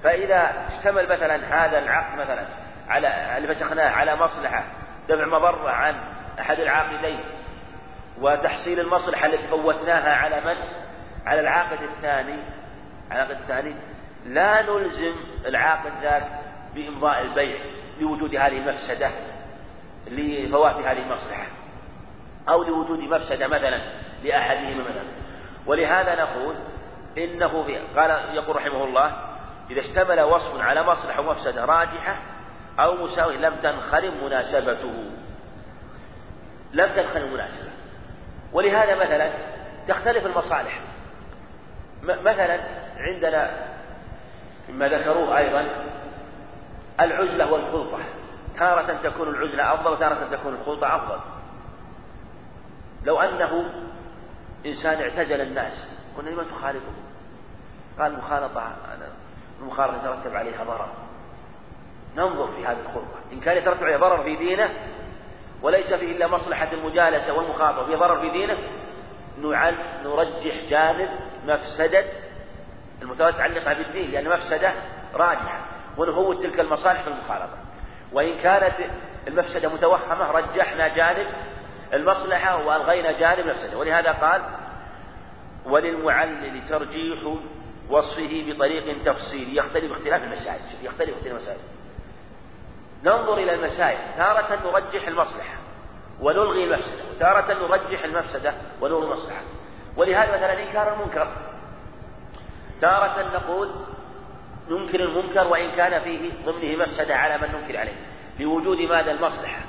[0.04, 2.46] فإذا اشتمل مثلا هذا العقد مثلا
[2.89, 4.63] على اللي فسخناه على مصلحة
[5.10, 5.96] دفع مضرة عن
[6.39, 7.19] أحد العاقدين
[8.21, 10.56] وتحصيل المصلحة التي فوتناها على من؟
[11.26, 12.39] على العاقد الثاني.
[13.12, 13.76] العاقد الثاني.
[14.26, 15.13] لا نلزم
[15.45, 16.28] العاقد ذاك
[16.76, 17.58] بإمضاء البيع
[17.99, 19.12] لوجود هذه المفسدة
[20.08, 21.47] لفوات هذه المصلحة
[22.49, 23.82] أو لوجود مفسدة مثلا
[24.23, 25.04] لأحدهما مثلا.
[25.65, 26.56] ولهذا نقول
[27.17, 29.34] إنه قال يقول رحمه الله
[29.69, 32.17] إذا اشتمل وصف على مصلحة ومفسدة راجحة
[32.80, 35.12] أو مساوي لم تنخرم مناسبته.
[36.73, 37.83] لم تنخرم مناسبة
[38.54, 39.32] ولهذا مثلا
[39.88, 40.82] تختلف المصالح.
[42.04, 42.60] مثلا
[42.98, 43.52] عندنا
[44.70, 45.68] مما ذكروه أيضا
[47.00, 48.00] العزلة والخلطة.
[48.60, 51.20] تارة تكون العزلة أفضل وتارة تكون الخلطة أفضل.
[53.04, 53.70] لو أنه
[54.66, 56.94] إنسان اعتزل الناس قلنا لما تخالطه؟
[58.00, 58.74] قال المخالطة
[59.62, 60.89] المخالطة يترتب عليها ضرر.
[62.16, 63.20] ننظر في هذه الخلطة.
[63.34, 64.70] إن كان يترتب عليها ضرر في دينه
[65.63, 67.86] وليس فيه إلا مصلحة المجالسة والمخاطبة.
[67.86, 68.58] في ضرر في دينه
[70.04, 71.10] نرجح جانب
[71.45, 72.06] مفسدة
[73.02, 74.71] المتعلقة بالدين لأن مفسدة
[75.13, 75.60] راجحة
[75.97, 77.58] ونفوت تلك المصالح في المخالطة
[78.13, 78.76] وإن كانت
[79.28, 81.28] المفسدة متوهمة رجحنا جانب
[81.93, 84.41] المصلحة وألغينا جانب المفسدة ولهذا قال
[85.65, 87.19] وللمعلل ترجيح
[87.89, 91.60] وصفه بطريق تفصيلي يختلف اختلاف المسائل يختلف اختلاف المسائل.
[93.04, 93.98] ننظر إلى المسائل.
[94.18, 95.58] تارة نرجح المصلحة
[96.22, 97.04] ونلغي المفسدة.
[97.20, 99.42] تارة نرجح المفسدة ونلغي المصلحة.
[99.98, 101.28] ولهذا مثلا إنكار المنكر.
[102.82, 103.70] تارة نقول
[104.70, 107.96] ننكر المنكر وإن كان فيه ضمنه مفسدة على من ننكر عليه.
[108.39, 109.62] لوجود ماذا؟ المصلحة.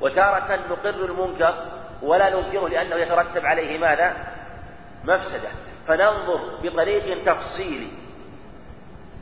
[0.00, 1.54] وتارة نقر المنكر
[2.02, 4.16] ولا ننكره لأنه يترتب عليه ماذا؟
[5.04, 5.48] مفسدة.
[5.88, 7.88] فننظر بطريق تفصيلي.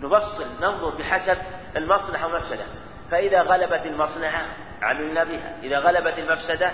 [0.03, 1.37] نفصل ننظر بحسب
[1.77, 2.65] المصلحة والمفسدة.
[3.11, 4.42] فإذا غلبت المصلحة
[4.83, 5.55] عملنا بها.
[5.62, 6.70] إذا غلبت المفسدة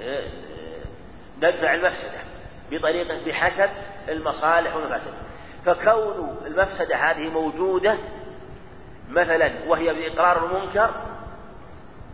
[0.00, 0.26] آه،
[1.38, 2.18] ندفع المفسدة
[2.70, 3.70] بطريقة بحسب
[4.08, 5.14] المصالح والمفاسد.
[5.66, 7.96] فكون المفسدة هذه موجودة
[9.10, 10.90] مثلا وهي بإقرار المنكر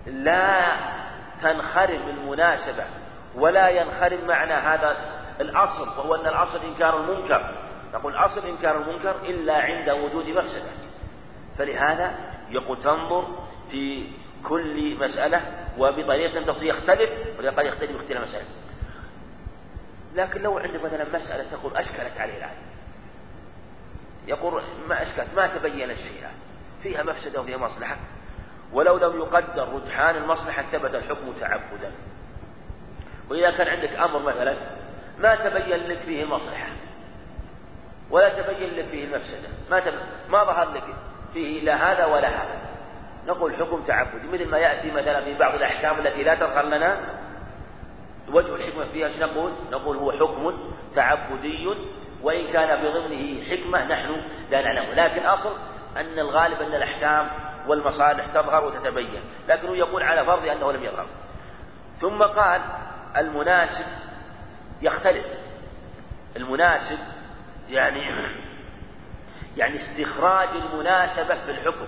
[0.06, 0.76] لا
[1.42, 2.84] تنخرم المناسبة
[3.34, 4.96] ولا ينخرم معنى هذا
[5.40, 7.54] الأصل وهو أن الأصل إنكار المنكر.
[7.94, 10.70] نقول أصل إنكار المنكر إلا عند وجود مفسدة.
[11.58, 13.29] فلهذا يقول تنظر
[13.71, 14.07] في
[14.44, 15.40] كل مسألة
[15.79, 17.11] وبطريقة تصير يختلف
[17.59, 18.44] قد يختلف اختلاف مسألة.
[20.15, 22.57] لكن لو عندك مثلا مسألة تقول أشكلت عليه الآن.
[24.27, 26.31] يقول ما أشكلت ما تبينت فيها
[26.83, 27.96] فيها مفسدة وفيها مصلحة.
[28.73, 31.92] ولو لم يقدر رجحان المصلحة ثبت الحكم تعبدا.
[33.31, 34.57] وإذا كان عندك أمر مثلا
[35.19, 36.69] ما تبين لك فيه المصلحة.
[38.11, 39.48] ولا تبين لك فيه المفسدة.
[39.71, 39.94] ما تب...
[40.29, 40.85] ما ظهر لك
[41.35, 42.62] فيه لا هذا ولا هذا.
[43.26, 47.00] نقول حكم تعبدي مثل ما يأتي مثلا في بعض الأحكام التي لا تظهر لنا
[48.28, 50.54] وجه الحكمة فيها إيش نقول؟ نقول هو حكم
[50.94, 51.68] تعبدي.
[52.22, 55.56] وإن كان في ضمنه حكمة نحن لا نعلمه لكن أصل
[55.96, 57.28] أن الغالب أن الأحكام
[57.66, 59.20] والمصالح تظهر وتتبين.
[59.48, 61.06] لكنه يقول على فرض أنه لم يظهر.
[62.00, 62.60] ثم قال
[63.16, 63.87] المناسب
[64.83, 65.26] يختلف.
[66.37, 66.98] المناسب
[67.68, 68.10] يعني
[69.57, 71.87] يعني استخراج المناسبة في الحكم.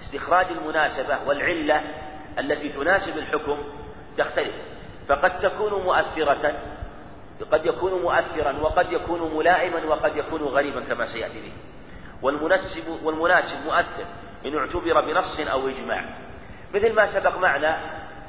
[0.00, 1.82] استخراج المناسبة والعلة
[2.38, 3.58] التي تناسب الحكم
[4.18, 4.54] تختلف.
[5.08, 6.54] فقد تكون مؤثرة
[7.52, 11.52] قد يكون مؤثرا وقد يكون ملائما وقد يكون غريبا كما سيأتي به.
[12.22, 14.04] والمناسب والمناسب مؤثر
[14.46, 16.04] إن اعتبر بنص أو إجماع.
[16.74, 17.78] مثل ما سبق معنا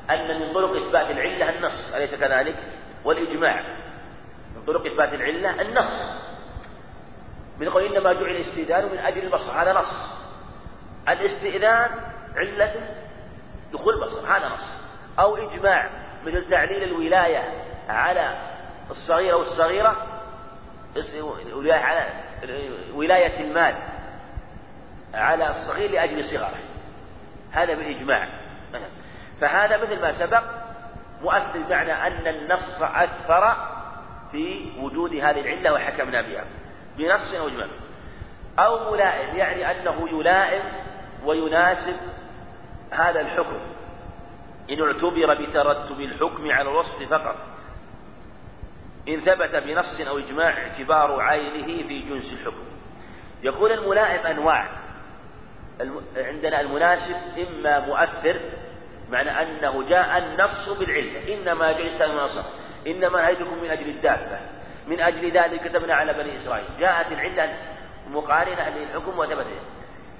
[0.09, 2.55] أن من طرق إثبات العلة النص أليس كذلك؟
[3.05, 3.63] والإجماع.
[4.55, 6.32] من طرق إثبات العلة النص.
[7.59, 10.23] من قول إنما جعل الاستئذان من أجل البصر هذا نص.
[11.09, 11.91] الاستئذان
[12.35, 12.73] علة
[13.73, 14.83] دخول البصر هذا نص.
[15.19, 15.89] أو إجماع
[16.25, 17.43] مثل تعليل الولاية
[17.89, 18.37] على
[18.91, 19.95] الصغيرة والصغيرة
[22.93, 23.75] ولاية المال
[25.13, 26.59] على الصغير لأجل صغره
[27.51, 28.27] هذا بالإجماع
[29.41, 30.43] فهذا مثل ما سبق
[31.21, 33.55] مؤثر بمعنى أن النص أكثر
[34.31, 36.45] في وجود هذه العلة وحكمنا بها.
[36.97, 37.67] بنص أو إجماع
[38.59, 40.63] أو ملائم يعني أنه يلائم
[41.25, 41.95] ويناسب
[42.91, 43.59] هذا الحكم.
[44.69, 47.35] إن اعتبر بترتب الحكم على الوصف فقط.
[49.07, 52.63] إن ثبت بنص أو إجماع اعتبار عينه في جنس الحكم.
[53.43, 54.69] يكون الملائم أنواع.
[56.17, 58.39] عندنا المناسب إما مؤثر
[59.09, 61.33] معنى أنه جاء النص بالعلة.
[61.33, 62.43] إنما جاء الإنسان
[62.87, 64.39] إنما نهيتكم من أجل الدابة.
[64.87, 66.65] من أجل ذلك كتبنا على بني إسرائيل.
[66.79, 67.57] جاءت العلة
[68.09, 69.45] مقارنة للحكم وثبت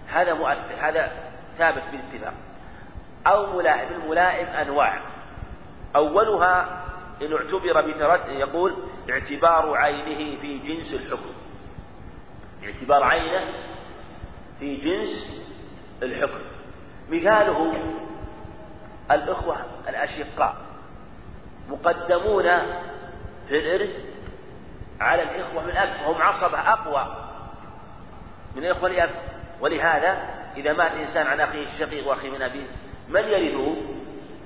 [0.08, 1.12] هذا مؤثر هذا
[1.58, 2.34] ثابت بالاتفاق.
[3.28, 5.02] أو ملائم الملائم أنواع.
[5.96, 6.84] أولها
[7.22, 8.76] إن اعتبر بترد يقول
[9.10, 11.34] اعتبار عينه في جنس الحكم.
[12.64, 13.54] اعتبار عينه
[14.60, 15.44] في جنس
[16.04, 16.40] الحكم.
[17.10, 17.74] مثاله
[19.12, 19.58] الإخوة
[19.90, 20.56] الأشقاء
[21.70, 22.44] مقدمون
[23.48, 24.13] في الإرث
[25.04, 27.16] على الإخوة من الأب وهم عصبة أقوى
[28.56, 29.10] من الإخوة الأب
[29.62, 30.18] ولهذا
[30.58, 32.66] إذا مات إنسان عن أخيه الشقيق وأخيه من أبيه
[33.10, 33.76] من يرثه؟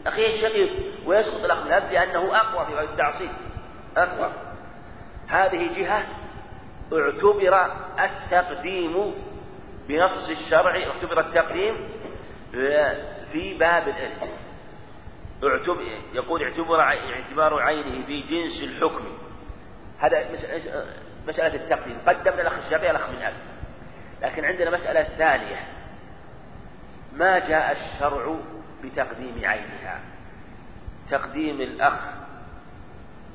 [0.08, 0.72] أخيه الشقيق.
[1.06, 3.30] ويسقط الأخ من الأب لأنه أقوى في باب التعصيب.
[3.98, 4.32] أقوى.
[5.28, 6.04] هذه جهة
[6.94, 9.14] اعتبر التقديم
[9.88, 11.90] بنص الشرع اعتبر التقديم
[13.32, 14.30] في باب الإرث
[15.44, 15.82] اعتبر
[16.14, 19.06] يقول اعتبر اعتبار عينه في جنس الحكم.
[20.00, 20.26] هذا
[21.28, 21.98] مسألة التقديم.
[22.08, 23.34] قدمنا الأخ الشقيق الأخ من أب
[24.22, 25.68] لكن عندنا مسألة ثانية.
[27.14, 28.36] ما جاء الشرع
[28.84, 30.00] بتقديم عينها؟
[31.12, 32.00] تقديم الأخ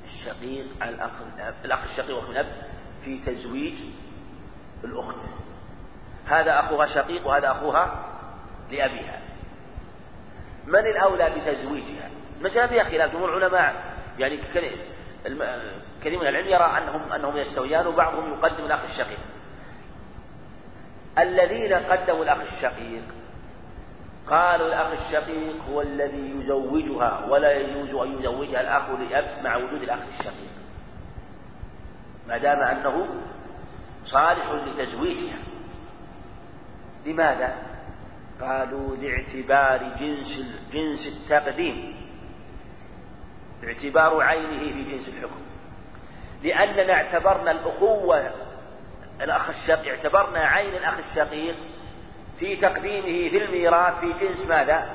[0.04, 2.52] الشقيق على الأخ الأب الأخ الشقيق وأخ الأب
[3.04, 3.78] في تزويج
[4.84, 5.16] الأخت.
[6.26, 8.04] هذا أخوها شقيق وهذا أخوها
[8.70, 9.20] لأبيها.
[10.66, 13.74] من الأولى بتزويجها؟ المسألة فيها خلاف جمهور العلماء.
[14.18, 14.38] يعني
[16.00, 19.18] كثير من العلم يرى أنهم أنهم يستويان وبعضهم يقدم الأخ الشقيق.
[21.18, 23.02] الذين قدموا الأخ الشقيق
[24.26, 30.00] قالوا الأخ الشقيق هو الذي يزوجها ولا يجوز أن يزوجها الأخ لأب مع وجود الأخ
[30.18, 30.52] الشقيق.
[32.28, 33.06] ما دام أنه
[34.04, 35.38] صالح لتزويجها.
[37.06, 37.56] لماذا؟
[38.40, 42.01] قالوا لاعتبار جنس جنس التقديم.
[43.64, 45.40] اعتبار عينه في جنس الحكم.
[46.42, 48.30] لأننا اعتبرنا الأخوة
[49.20, 51.56] الأخ الشقيق اعتبرنا عين الأخ الشقيق
[52.38, 54.88] في تقديمه في الميراث في جنس ماذا؟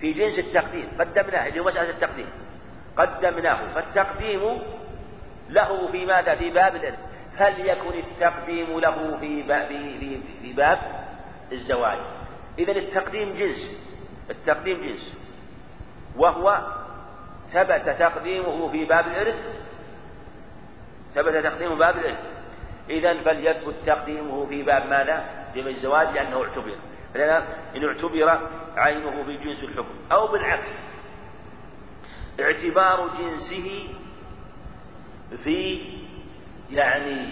[0.00, 0.88] في جنس التقديم.
[0.98, 2.26] قدمناه اللي هو مسألة التقديم.
[2.96, 3.74] قدمناه.
[3.74, 4.58] فالتقديم
[5.48, 6.98] له في ماذا؟ في باب الإرث
[7.38, 10.78] فليكن التقديم له في باب في, في باب
[11.52, 11.98] الزواج.
[12.58, 13.88] إذا التقديم جنس.
[14.30, 15.12] التقديم جنس.
[16.16, 16.62] وهو
[17.52, 19.36] ثبت تقديمه في باب الإرث.
[21.14, 22.24] ثبت تقديمه باب الإرث.
[22.90, 26.76] إذا فليثبت تقديمه في باب ماذا؟ باب الزواج لأنه اعتبر.
[27.76, 30.92] إن اعتبر عينه في جنس الحكم أو بالعكس.
[32.40, 33.88] اعتبار جنسه
[35.44, 35.80] في
[36.70, 37.28] يعني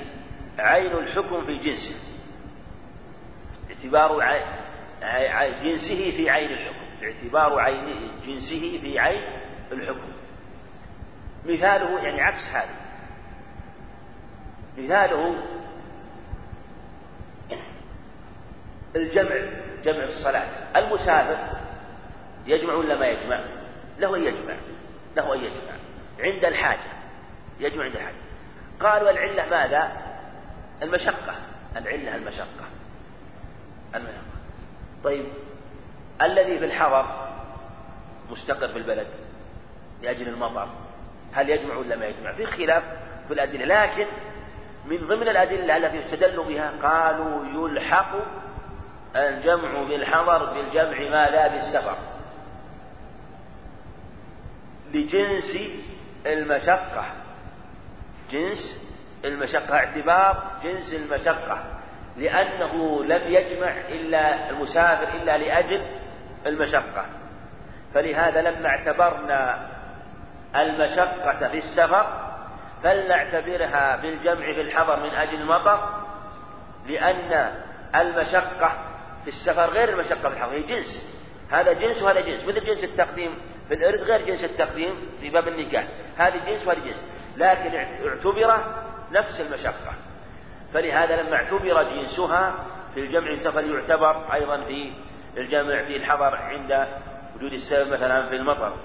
[0.59, 1.97] عين الحكم في جنسه.
[3.71, 4.23] اعتبار
[5.63, 6.85] جنسه في عين الحكم.
[7.03, 9.40] اعتبار عين جنسه في عين
[9.73, 10.13] الحكم
[11.47, 12.75] مثاله يعني عكس هذا.
[14.79, 15.35] مثاله
[18.97, 19.37] الجمع
[19.85, 20.79] جمع الصلاة.
[20.79, 21.39] المسافر
[22.47, 23.45] يجمع ولا ما يجمع؟
[23.99, 24.55] له أن يجمع
[25.17, 25.73] له أن يجمع.
[26.21, 26.91] عند الحاجة
[27.61, 28.15] يجمع عند الحاجة.
[28.81, 29.93] قالوا العلة ماذا؟
[30.83, 31.35] المشقة.
[31.77, 32.67] العلة المشقة.
[33.95, 34.23] المشقة.
[35.05, 35.27] طيب
[36.23, 37.31] الذي في الحضر
[38.31, 39.07] مستقر في البلد؟
[40.03, 40.69] لأجل المطر.
[41.33, 42.83] هل يجمع ولا ما يجمع؟ في خلاف
[43.29, 43.65] في الأدلة.
[43.65, 44.07] لكن
[44.85, 48.15] من ضمن الأدلة التي استدلوا بها قالوا يلحق
[49.17, 51.97] الجمع بالحضر بالجمع ما لا بالسفر.
[54.93, 55.59] لجنس
[56.27, 57.05] المشقة.
[58.31, 58.83] جنس
[59.25, 59.75] المشقة.
[59.75, 61.65] اعتبار جنس المشقة.
[62.17, 65.83] لأنه لم يجمع إلا المسافر إلا لأجل
[66.47, 67.07] المشقة.
[67.95, 69.69] فلهذا لما اعتبرنا
[70.57, 72.07] المشقة في السفر
[72.83, 76.01] فلنعتبرها بالجمع في الحضر من أجل المطر
[76.89, 77.53] لأن
[77.95, 78.73] المشقة
[79.25, 81.21] في السفر غير المشقة في الحضر هي جنس.
[81.51, 82.45] هذا جنس وهذا جنس.
[82.45, 83.35] مثل جنس التقديم
[83.69, 85.89] في الإرث غير جنس التقديم في باب النكاح.
[86.17, 86.97] هذه جنس وهذه جنس.
[87.37, 88.65] لكن اعتبر
[89.13, 89.95] نفس المشقة.
[90.75, 92.55] فلهذا لما اعتبر جنسها
[92.95, 94.93] في الجمع فليعتبر أيضا في
[95.37, 96.87] الجمع في الحضر عند
[97.37, 98.77] وجود السبب مثلا في المطر.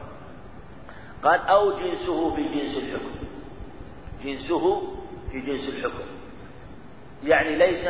[1.24, 3.16] قال أو جنسه في جنس الحكم.
[4.24, 4.82] جنسه
[5.32, 6.06] في جنس الحكم.
[7.24, 7.88] يعني ليس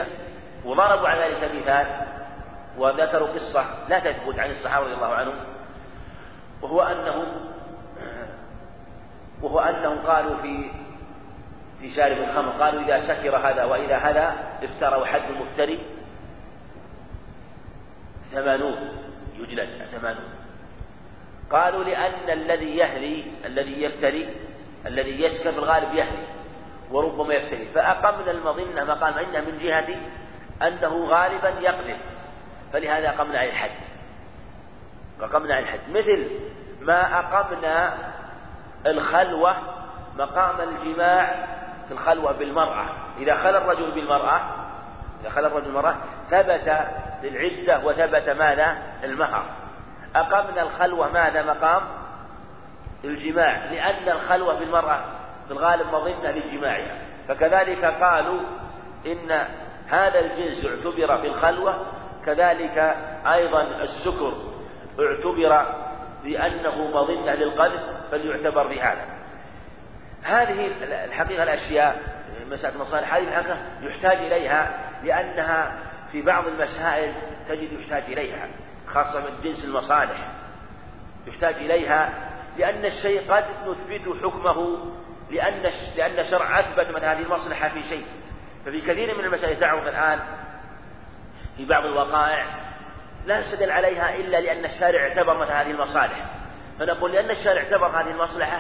[0.66, 2.06] وضربوا على ذلك مثال
[2.78, 5.36] وذكروا قصة لا تثبت عن الصحابة رضي الله عنهم
[6.62, 7.26] وهو أنهم
[9.42, 10.72] وهو أنهم قالوا في
[11.82, 15.80] في شارب الخمر قالوا إذا سكر هذا وإذا هذا افتروا حد المفتري
[18.32, 18.76] ثمانون
[19.38, 20.45] يجلد ثمانون
[21.52, 24.30] قالوا لأن الذي يهلي الذي يفتري
[24.86, 26.26] الذي يسكر في الغالب يهلي
[26.92, 29.88] وربما يفتري فأقمنا المظنة مقام عندنا من جهة
[30.62, 31.98] أنه غالبا يقذف
[32.74, 33.72] فلهذا أقمنا عليه الحد.
[35.22, 35.80] أقمنا عليه الحد.
[35.90, 36.30] مثل
[36.82, 37.98] ما أقمنا
[38.86, 39.56] الخلوة
[40.18, 41.48] مقام الجماع
[41.88, 42.86] في الخلوة بالمرأة.
[43.20, 44.42] إذا خلى الرجل بالمرأة
[45.22, 45.96] إذا خلى الرجل بالمرأة
[46.32, 46.88] ثبت
[47.24, 49.46] العدة وثبت ماذا؟ المهر.
[50.16, 51.82] أقمنا الخلوة ماذا مقام
[53.04, 55.00] الجماع لأن الخلوة بالمرأة
[55.48, 56.98] في الغالب مظنة لجماعها
[57.28, 58.40] فكذلك قالوا
[59.06, 59.48] إن
[59.88, 61.86] هذا الجنس اعتبر في الخلوة
[62.26, 62.96] كذلك
[63.26, 64.34] أيضا السكر
[65.00, 65.66] اعتبر
[66.24, 69.06] بأنه مظنة للقذف فليعتبر بهذا.
[70.24, 70.72] هذه
[71.06, 72.02] الحقيقة الأشياء
[72.52, 74.70] مسألة المصالح هذه الحقيقة يحتاج إليها
[75.04, 75.72] لأنها
[76.12, 77.14] في بعض المسائل
[77.50, 78.48] تجد يحتاج إليها.
[78.96, 80.32] خاصة من جنس المصالح
[81.28, 82.10] يحتاج إليها
[82.58, 84.78] لأن الشيء قد نثبت حكمه
[85.32, 88.06] لأن لأن الشرع أثبت من هذه المصلحة في شيء.
[88.66, 90.20] ففي كثير من المسائل تعرف الآن
[91.58, 92.46] في بعض الوقائع
[93.26, 96.26] لا نستدل عليها إلا لأن الشارع اعتبر مثل هذه المصالح.
[96.80, 98.60] فنقول لأن الشارع اعتبر هذه المصلحة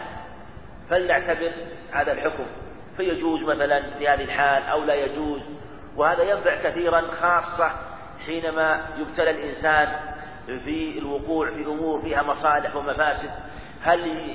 [0.89, 1.51] فلنعتبر
[1.91, 2.45] هذا الحكم.
[2.97, 5.41] فيجوز مثلا في هذه الحال أو لا يجوز
[5.95, 7.71] وهذا ينفع كثيرا خاصة
[8.25, 10.14] حينما يبتلى الإنسان
[10.45, 13.29] في الوقوع في أمور فيها مصالح ومفاسد.
[13.83, 14.29] هل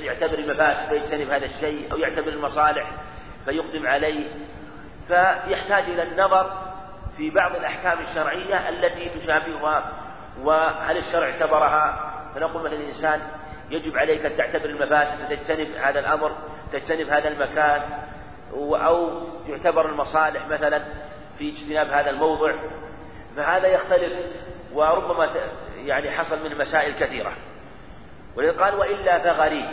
[0.00, 2.90] يعتبر المفاسد فيجتنب هذا الشيء أو يعتبر المصالح
[3.44, 4.28] فيقدم عليه؟
[5.08, 6.52] فيحتاج إلى النظر
[7.16, 9.92] في بعض الأحكام الشرعية التي تشابهها.
[10.42, 13.20] وهل الشرع اعتبرها؟ فنقول مثلا الإنسان
[13.70, 16.32] يجب عليك أن تعتبر المفاسد وتجتنب هذا الأمر
[16.72, 17.82] تجتنب هذا المكان
[18.54, 20.82] أو يعتبر المصالح مثلا
[21.38, 22.52] في اجتناب هذا الموضع.
[23.36, 24.12] فهذا يختلف
[24.72, 25.30] وربما
[25.76, 27.32] يعني حصل منه مسائل كثيرة.
[28.36, 29.70] ولذلك قال وإلا فغريب.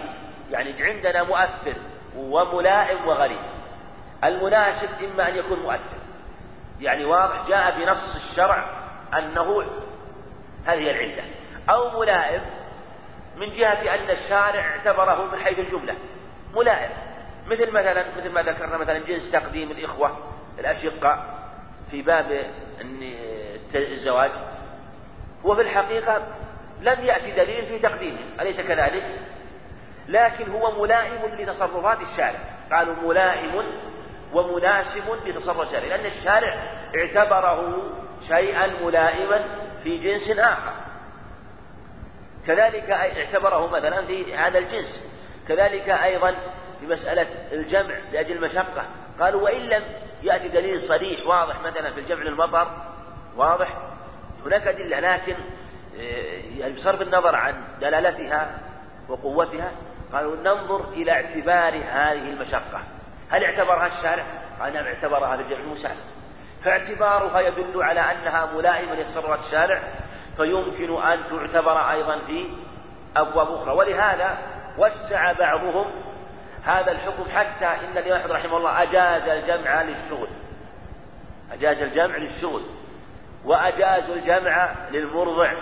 [0.51, 1.75] يعني عندنا مؤثر
[2.17, 3.41] وملائم وغريب.
[4.23, 5.97] المناسب إما أن يكون مؤثر.
[6.79, 8.65] يعني واضح جاء بنص الشرع
[9.17, 9.63] أنه
[10.65, 11.23] هذه العلة.
[11.69, 12.41] أو ملائم
[13.37, 15.95] من جهة أن الشارع اعتبره من حيث الجملة.
[16.55, 16.89] ملائم.
[17.47, 20.17] مثل مثلا مثل ما ذكرنا مثلا جنس تقديم الإخوة
[20.59, 21.37] الأشقاء
[21.91, 22.51] في باب
[23.75, 24.31] الزواج.
[25.45, 26.21] هو في الحقيقة
[26.81, 29.03] لم يأتي دليل في تقديمه أليس كذلك؟
[30.07, 32.39] لكن هو ملائم لتصرفات الشارع.
[32.71, 33.63] قالوا ملائم
[34.33, 37.83] ومناسب لتصرف الشارع لأن الشارع اعتبره
[38.27, 39.45] شيئا ملائما
[39.83, 40.73] في جنس آخر.
[42.47, 45.07] كذلك اعتبره مثلا في هذا الجنس.
[45.47, 46.35] كذلك أيضا
[46.79, 48.85] في مسألة الجمع لأجل المشقة.
[49.19, 49.83] قالوا وإن لم
[50.23, 52.67] يأتي دليل صريح واضح مثلا في الجمع للمطر
[53.37, 53.96] واضح؟
[54.47, 55.35] هناك أدلة لكن
[55.99, 58.59] آه، يعني بصرف النظر عن دلالتها
[59.09, 59.71] وقوتها
[60.13, 62.79] قالوا ننظر إلى اعتبار هذه المشقة.
[63.29, 64.23] هل اعتبرها الشارع؟
[64.61, 65.59] قال نعم اعتبرها في الجمع
[66.63, 69.81] فاعتبارها يدل على أنها ملائمة لتصرفات الشارع
[70.37, 72.49] فيمكن أن تعتبر أيضا في
[73.15, 73.71] أبواب أخرى.
[73.71, 74.37] ولهذا
[74.77, 75.85] وسع بعضهم
[76.63, 80.27] هذا الحكم حتى إن الإمام أحمد رحمه الله أجاز الجمع للشغل.
[81.51, 82.61] أجاز الجمع للشغل.
[83.45, 85.53] وأجازوا الجمع للمرضع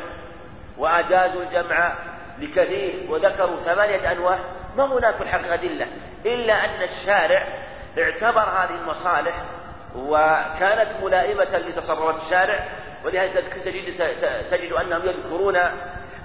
[0.77, 1.93] وأجازوا الجمع
[2.39, 4.39] لكثير وذكروا ثمانية أنواع.
[4.77, 5.87] ما هناك الحقيقة أدلة
[6.25, 7.47] إلا أن الشارع
[7.99, 9.43] اعتبر هذه المصالح
[9.95, 12.59] وكانت ملائمة لتصرفات الشارع.
[13.05, 13.97] ولهذا تجد
[14.51, 15.57] تجد أنهم يذكرون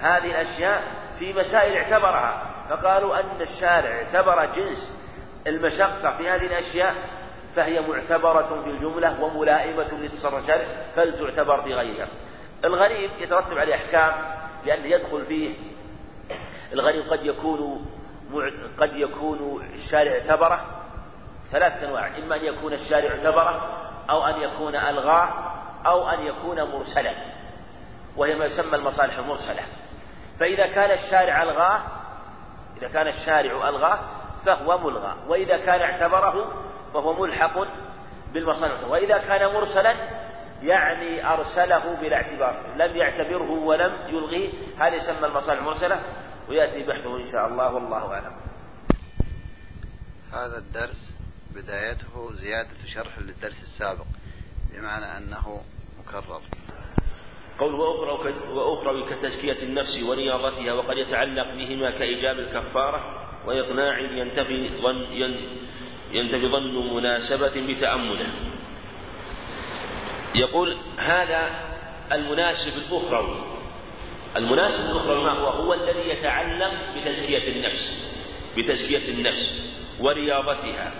[0.00, 0.82] هذه الأشياء
[1.18, 2.46] في مسائل اعتبرها.
[2.70, 5.00] فقالوا أن الشارع اعتبر جنس
[5.46, 6.94] المشقة في هذه الأشياء
[7.56, 10.64] فهي معتبرة في الجملة وملائمة لتصرف الشارع
[10.96, 12.08] فلتعتبر في غيرها
[12.64, 14.12] الغريب يترتب عليه أحكام
[14.66, 15.54] لأن يدخل فيه.
[16.72, 17.86] الغريب قد يكون
[18.78, 20.64] قد يكون الشارع اعتبره
[21.52, 23.80] ثلاثة أنواع إما أن يكون الشارع اعتبره
[24.10, 25.28] أو أن يكون ألغاه
[25.86, 27.12] أو أن يكون مرسلا
[28.16, 29.62] وهي ما يسمى المصالح المرسلة.
[30.40, 31.80] فإذا كان الشارع ألغاه
[32.76, 33.98] إذا كان الشارع ألغاه
[34.46, 36.52] فهو ملغى وإذا كان اعتبره
[36.94, 37.54] فهو ملحق
[38.32, 39.94] بالمصالح وإذا كان مرسلا
[40.62, 42.74] يعني أرسله بلا اعتبار.
[42.76, 44.52] لم يعتبره ولم يلغيه.
[44.78, 46.02] هذا يسمى المصالح المرسلة
[46.48, 48.36] ويأتي بحثه إن شاء الله والله أعلم.
[50.32, 51.16] هذا الدرس
[51.54, 54.06] بدايته زيادة شرح للدرس السابق
[54.72, 55.60] بمعنى أنه
[55.98, 56.42] مكرر.
[57.58, 64.80] قول وأخرى وأخرى كتزكية النفس ورياضتها وقد يتعلق بهما كإيجاب الكفارة وإقناع ينتفي
[66.12, 68.26] ينتفي ظن مناسبة بتأمله.
[70.34, 71.50] يقول هذا
[72.12, 73.50] المناسب الأخروي
[74.36, 78.14] المناسب الأخروي ما هو؟ هو الذي يتعلق بتزكية النفس
[78.56, 80.92] بتزكية النفس ورياضتها.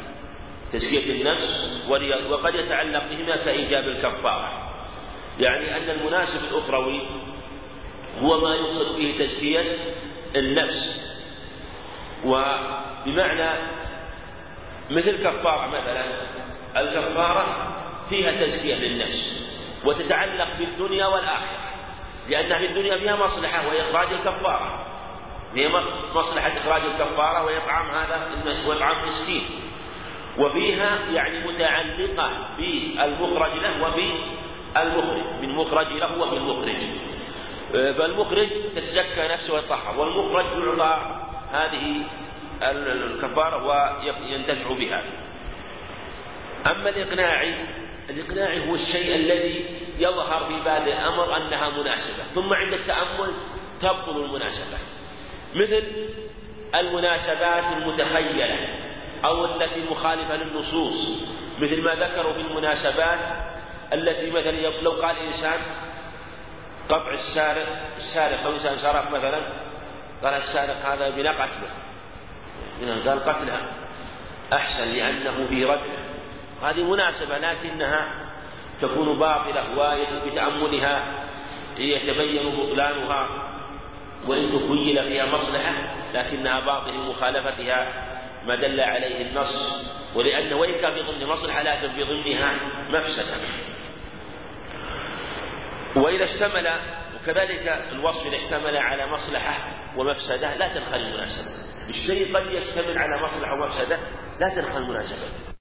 [0.73, 1.83] تزكية النفس
[2.31, 4.73] وقد يتعلق بهما كإيجاب الكفارة.
[5.41, 7.01] يعني أن المناسب الأخروي
[8.23, 9.77] هو ما يقصد به تزكية
[10.37, 11.11] النفس.
[12.25, 13.51] وبمعنى
[14.91, 16.05] مثل كفارة مثلا.
[16.77, 17.77] الكفارة
[18.09, 19.51] فيها تزكية للنفس
[19.85, 21.59] وتتعلق بالدنيا والآخرة
[22.29, 24.87] لأنها في الدنيا فيها مصلحة وهي إخراج الكفارة.
[25.55, 25.69] هي
[26.15, 28.29] مصلحة إخراج الكفارة وإطعام هذا
[28.67, 29.43] وإطعام مسكين.
[30.39, 36.77] وفيها يعني متعلقة بالمخرج له وبالمخرج بالمخرج له وبالمخرج
[37.73, 41.21] فالمخرج تتزكى نفسه ويطهر والمخرج يعطى
[41.53, 42.03] هذه
[42.63, 45.03] الكفارة وينتفع بها.
[46.67, 47.55] أما الإقناعي
[48.11, 49.65] الإقناعي هو الشيء الذي
[49.99, 53.35] يظهر في بال الأمر أنها مناسبة ثم عند التأمل
[53.81, 54.79] تبطل المناسبة.
[55.55, 55.83] مثل
[56.75, 58.69] المناسبات المتخيلة
[59.25, 61.25] أو التي مخالفة للنصوص
[61.61, 63.19] مثل ما ذكروا في المناسبات
[63.93, 65.61] التي مثلا لو قال إنسان
[66.89, 69.41] قطع السارق السارق أو إنسان سرق مثلا
[70.23, 71.71] قال السارق هذا قتله
[72.89, 73.61] قال قتلها
[74.53, 75.99] أحسن لأنه في رد.
[76.63, 78.09] هذه مناسبة لكنها
[78.83, 79.65] تكون باطلة
[80.25, 81.27] وبتأملها
[81.79, 83.29] يتبين بطلانها.
[84.27, 85.73] وإن تخيل فيها مصلحة
[86.15, 87.89] لكنها باطل لمخالفتها
[88.47, 89.85] ما دل عليه النص.
[90.15, 92.55] ولأن وإن كان في ضمن مصلحة لكن في ضمنها
[92.91, 93.37] مفسدة.
[95.97, 96.81] وإذا اشتمل
[97.15, 99.59] وكذلك الوصف إذا اشتمل على مصلحة
[99.97, 103.99] ومفسدة لا تنخل المناسبة الشيء قد يشتمل على مصلحة ومفسدة
[104.41, 105.50] لا تنخل المناسبة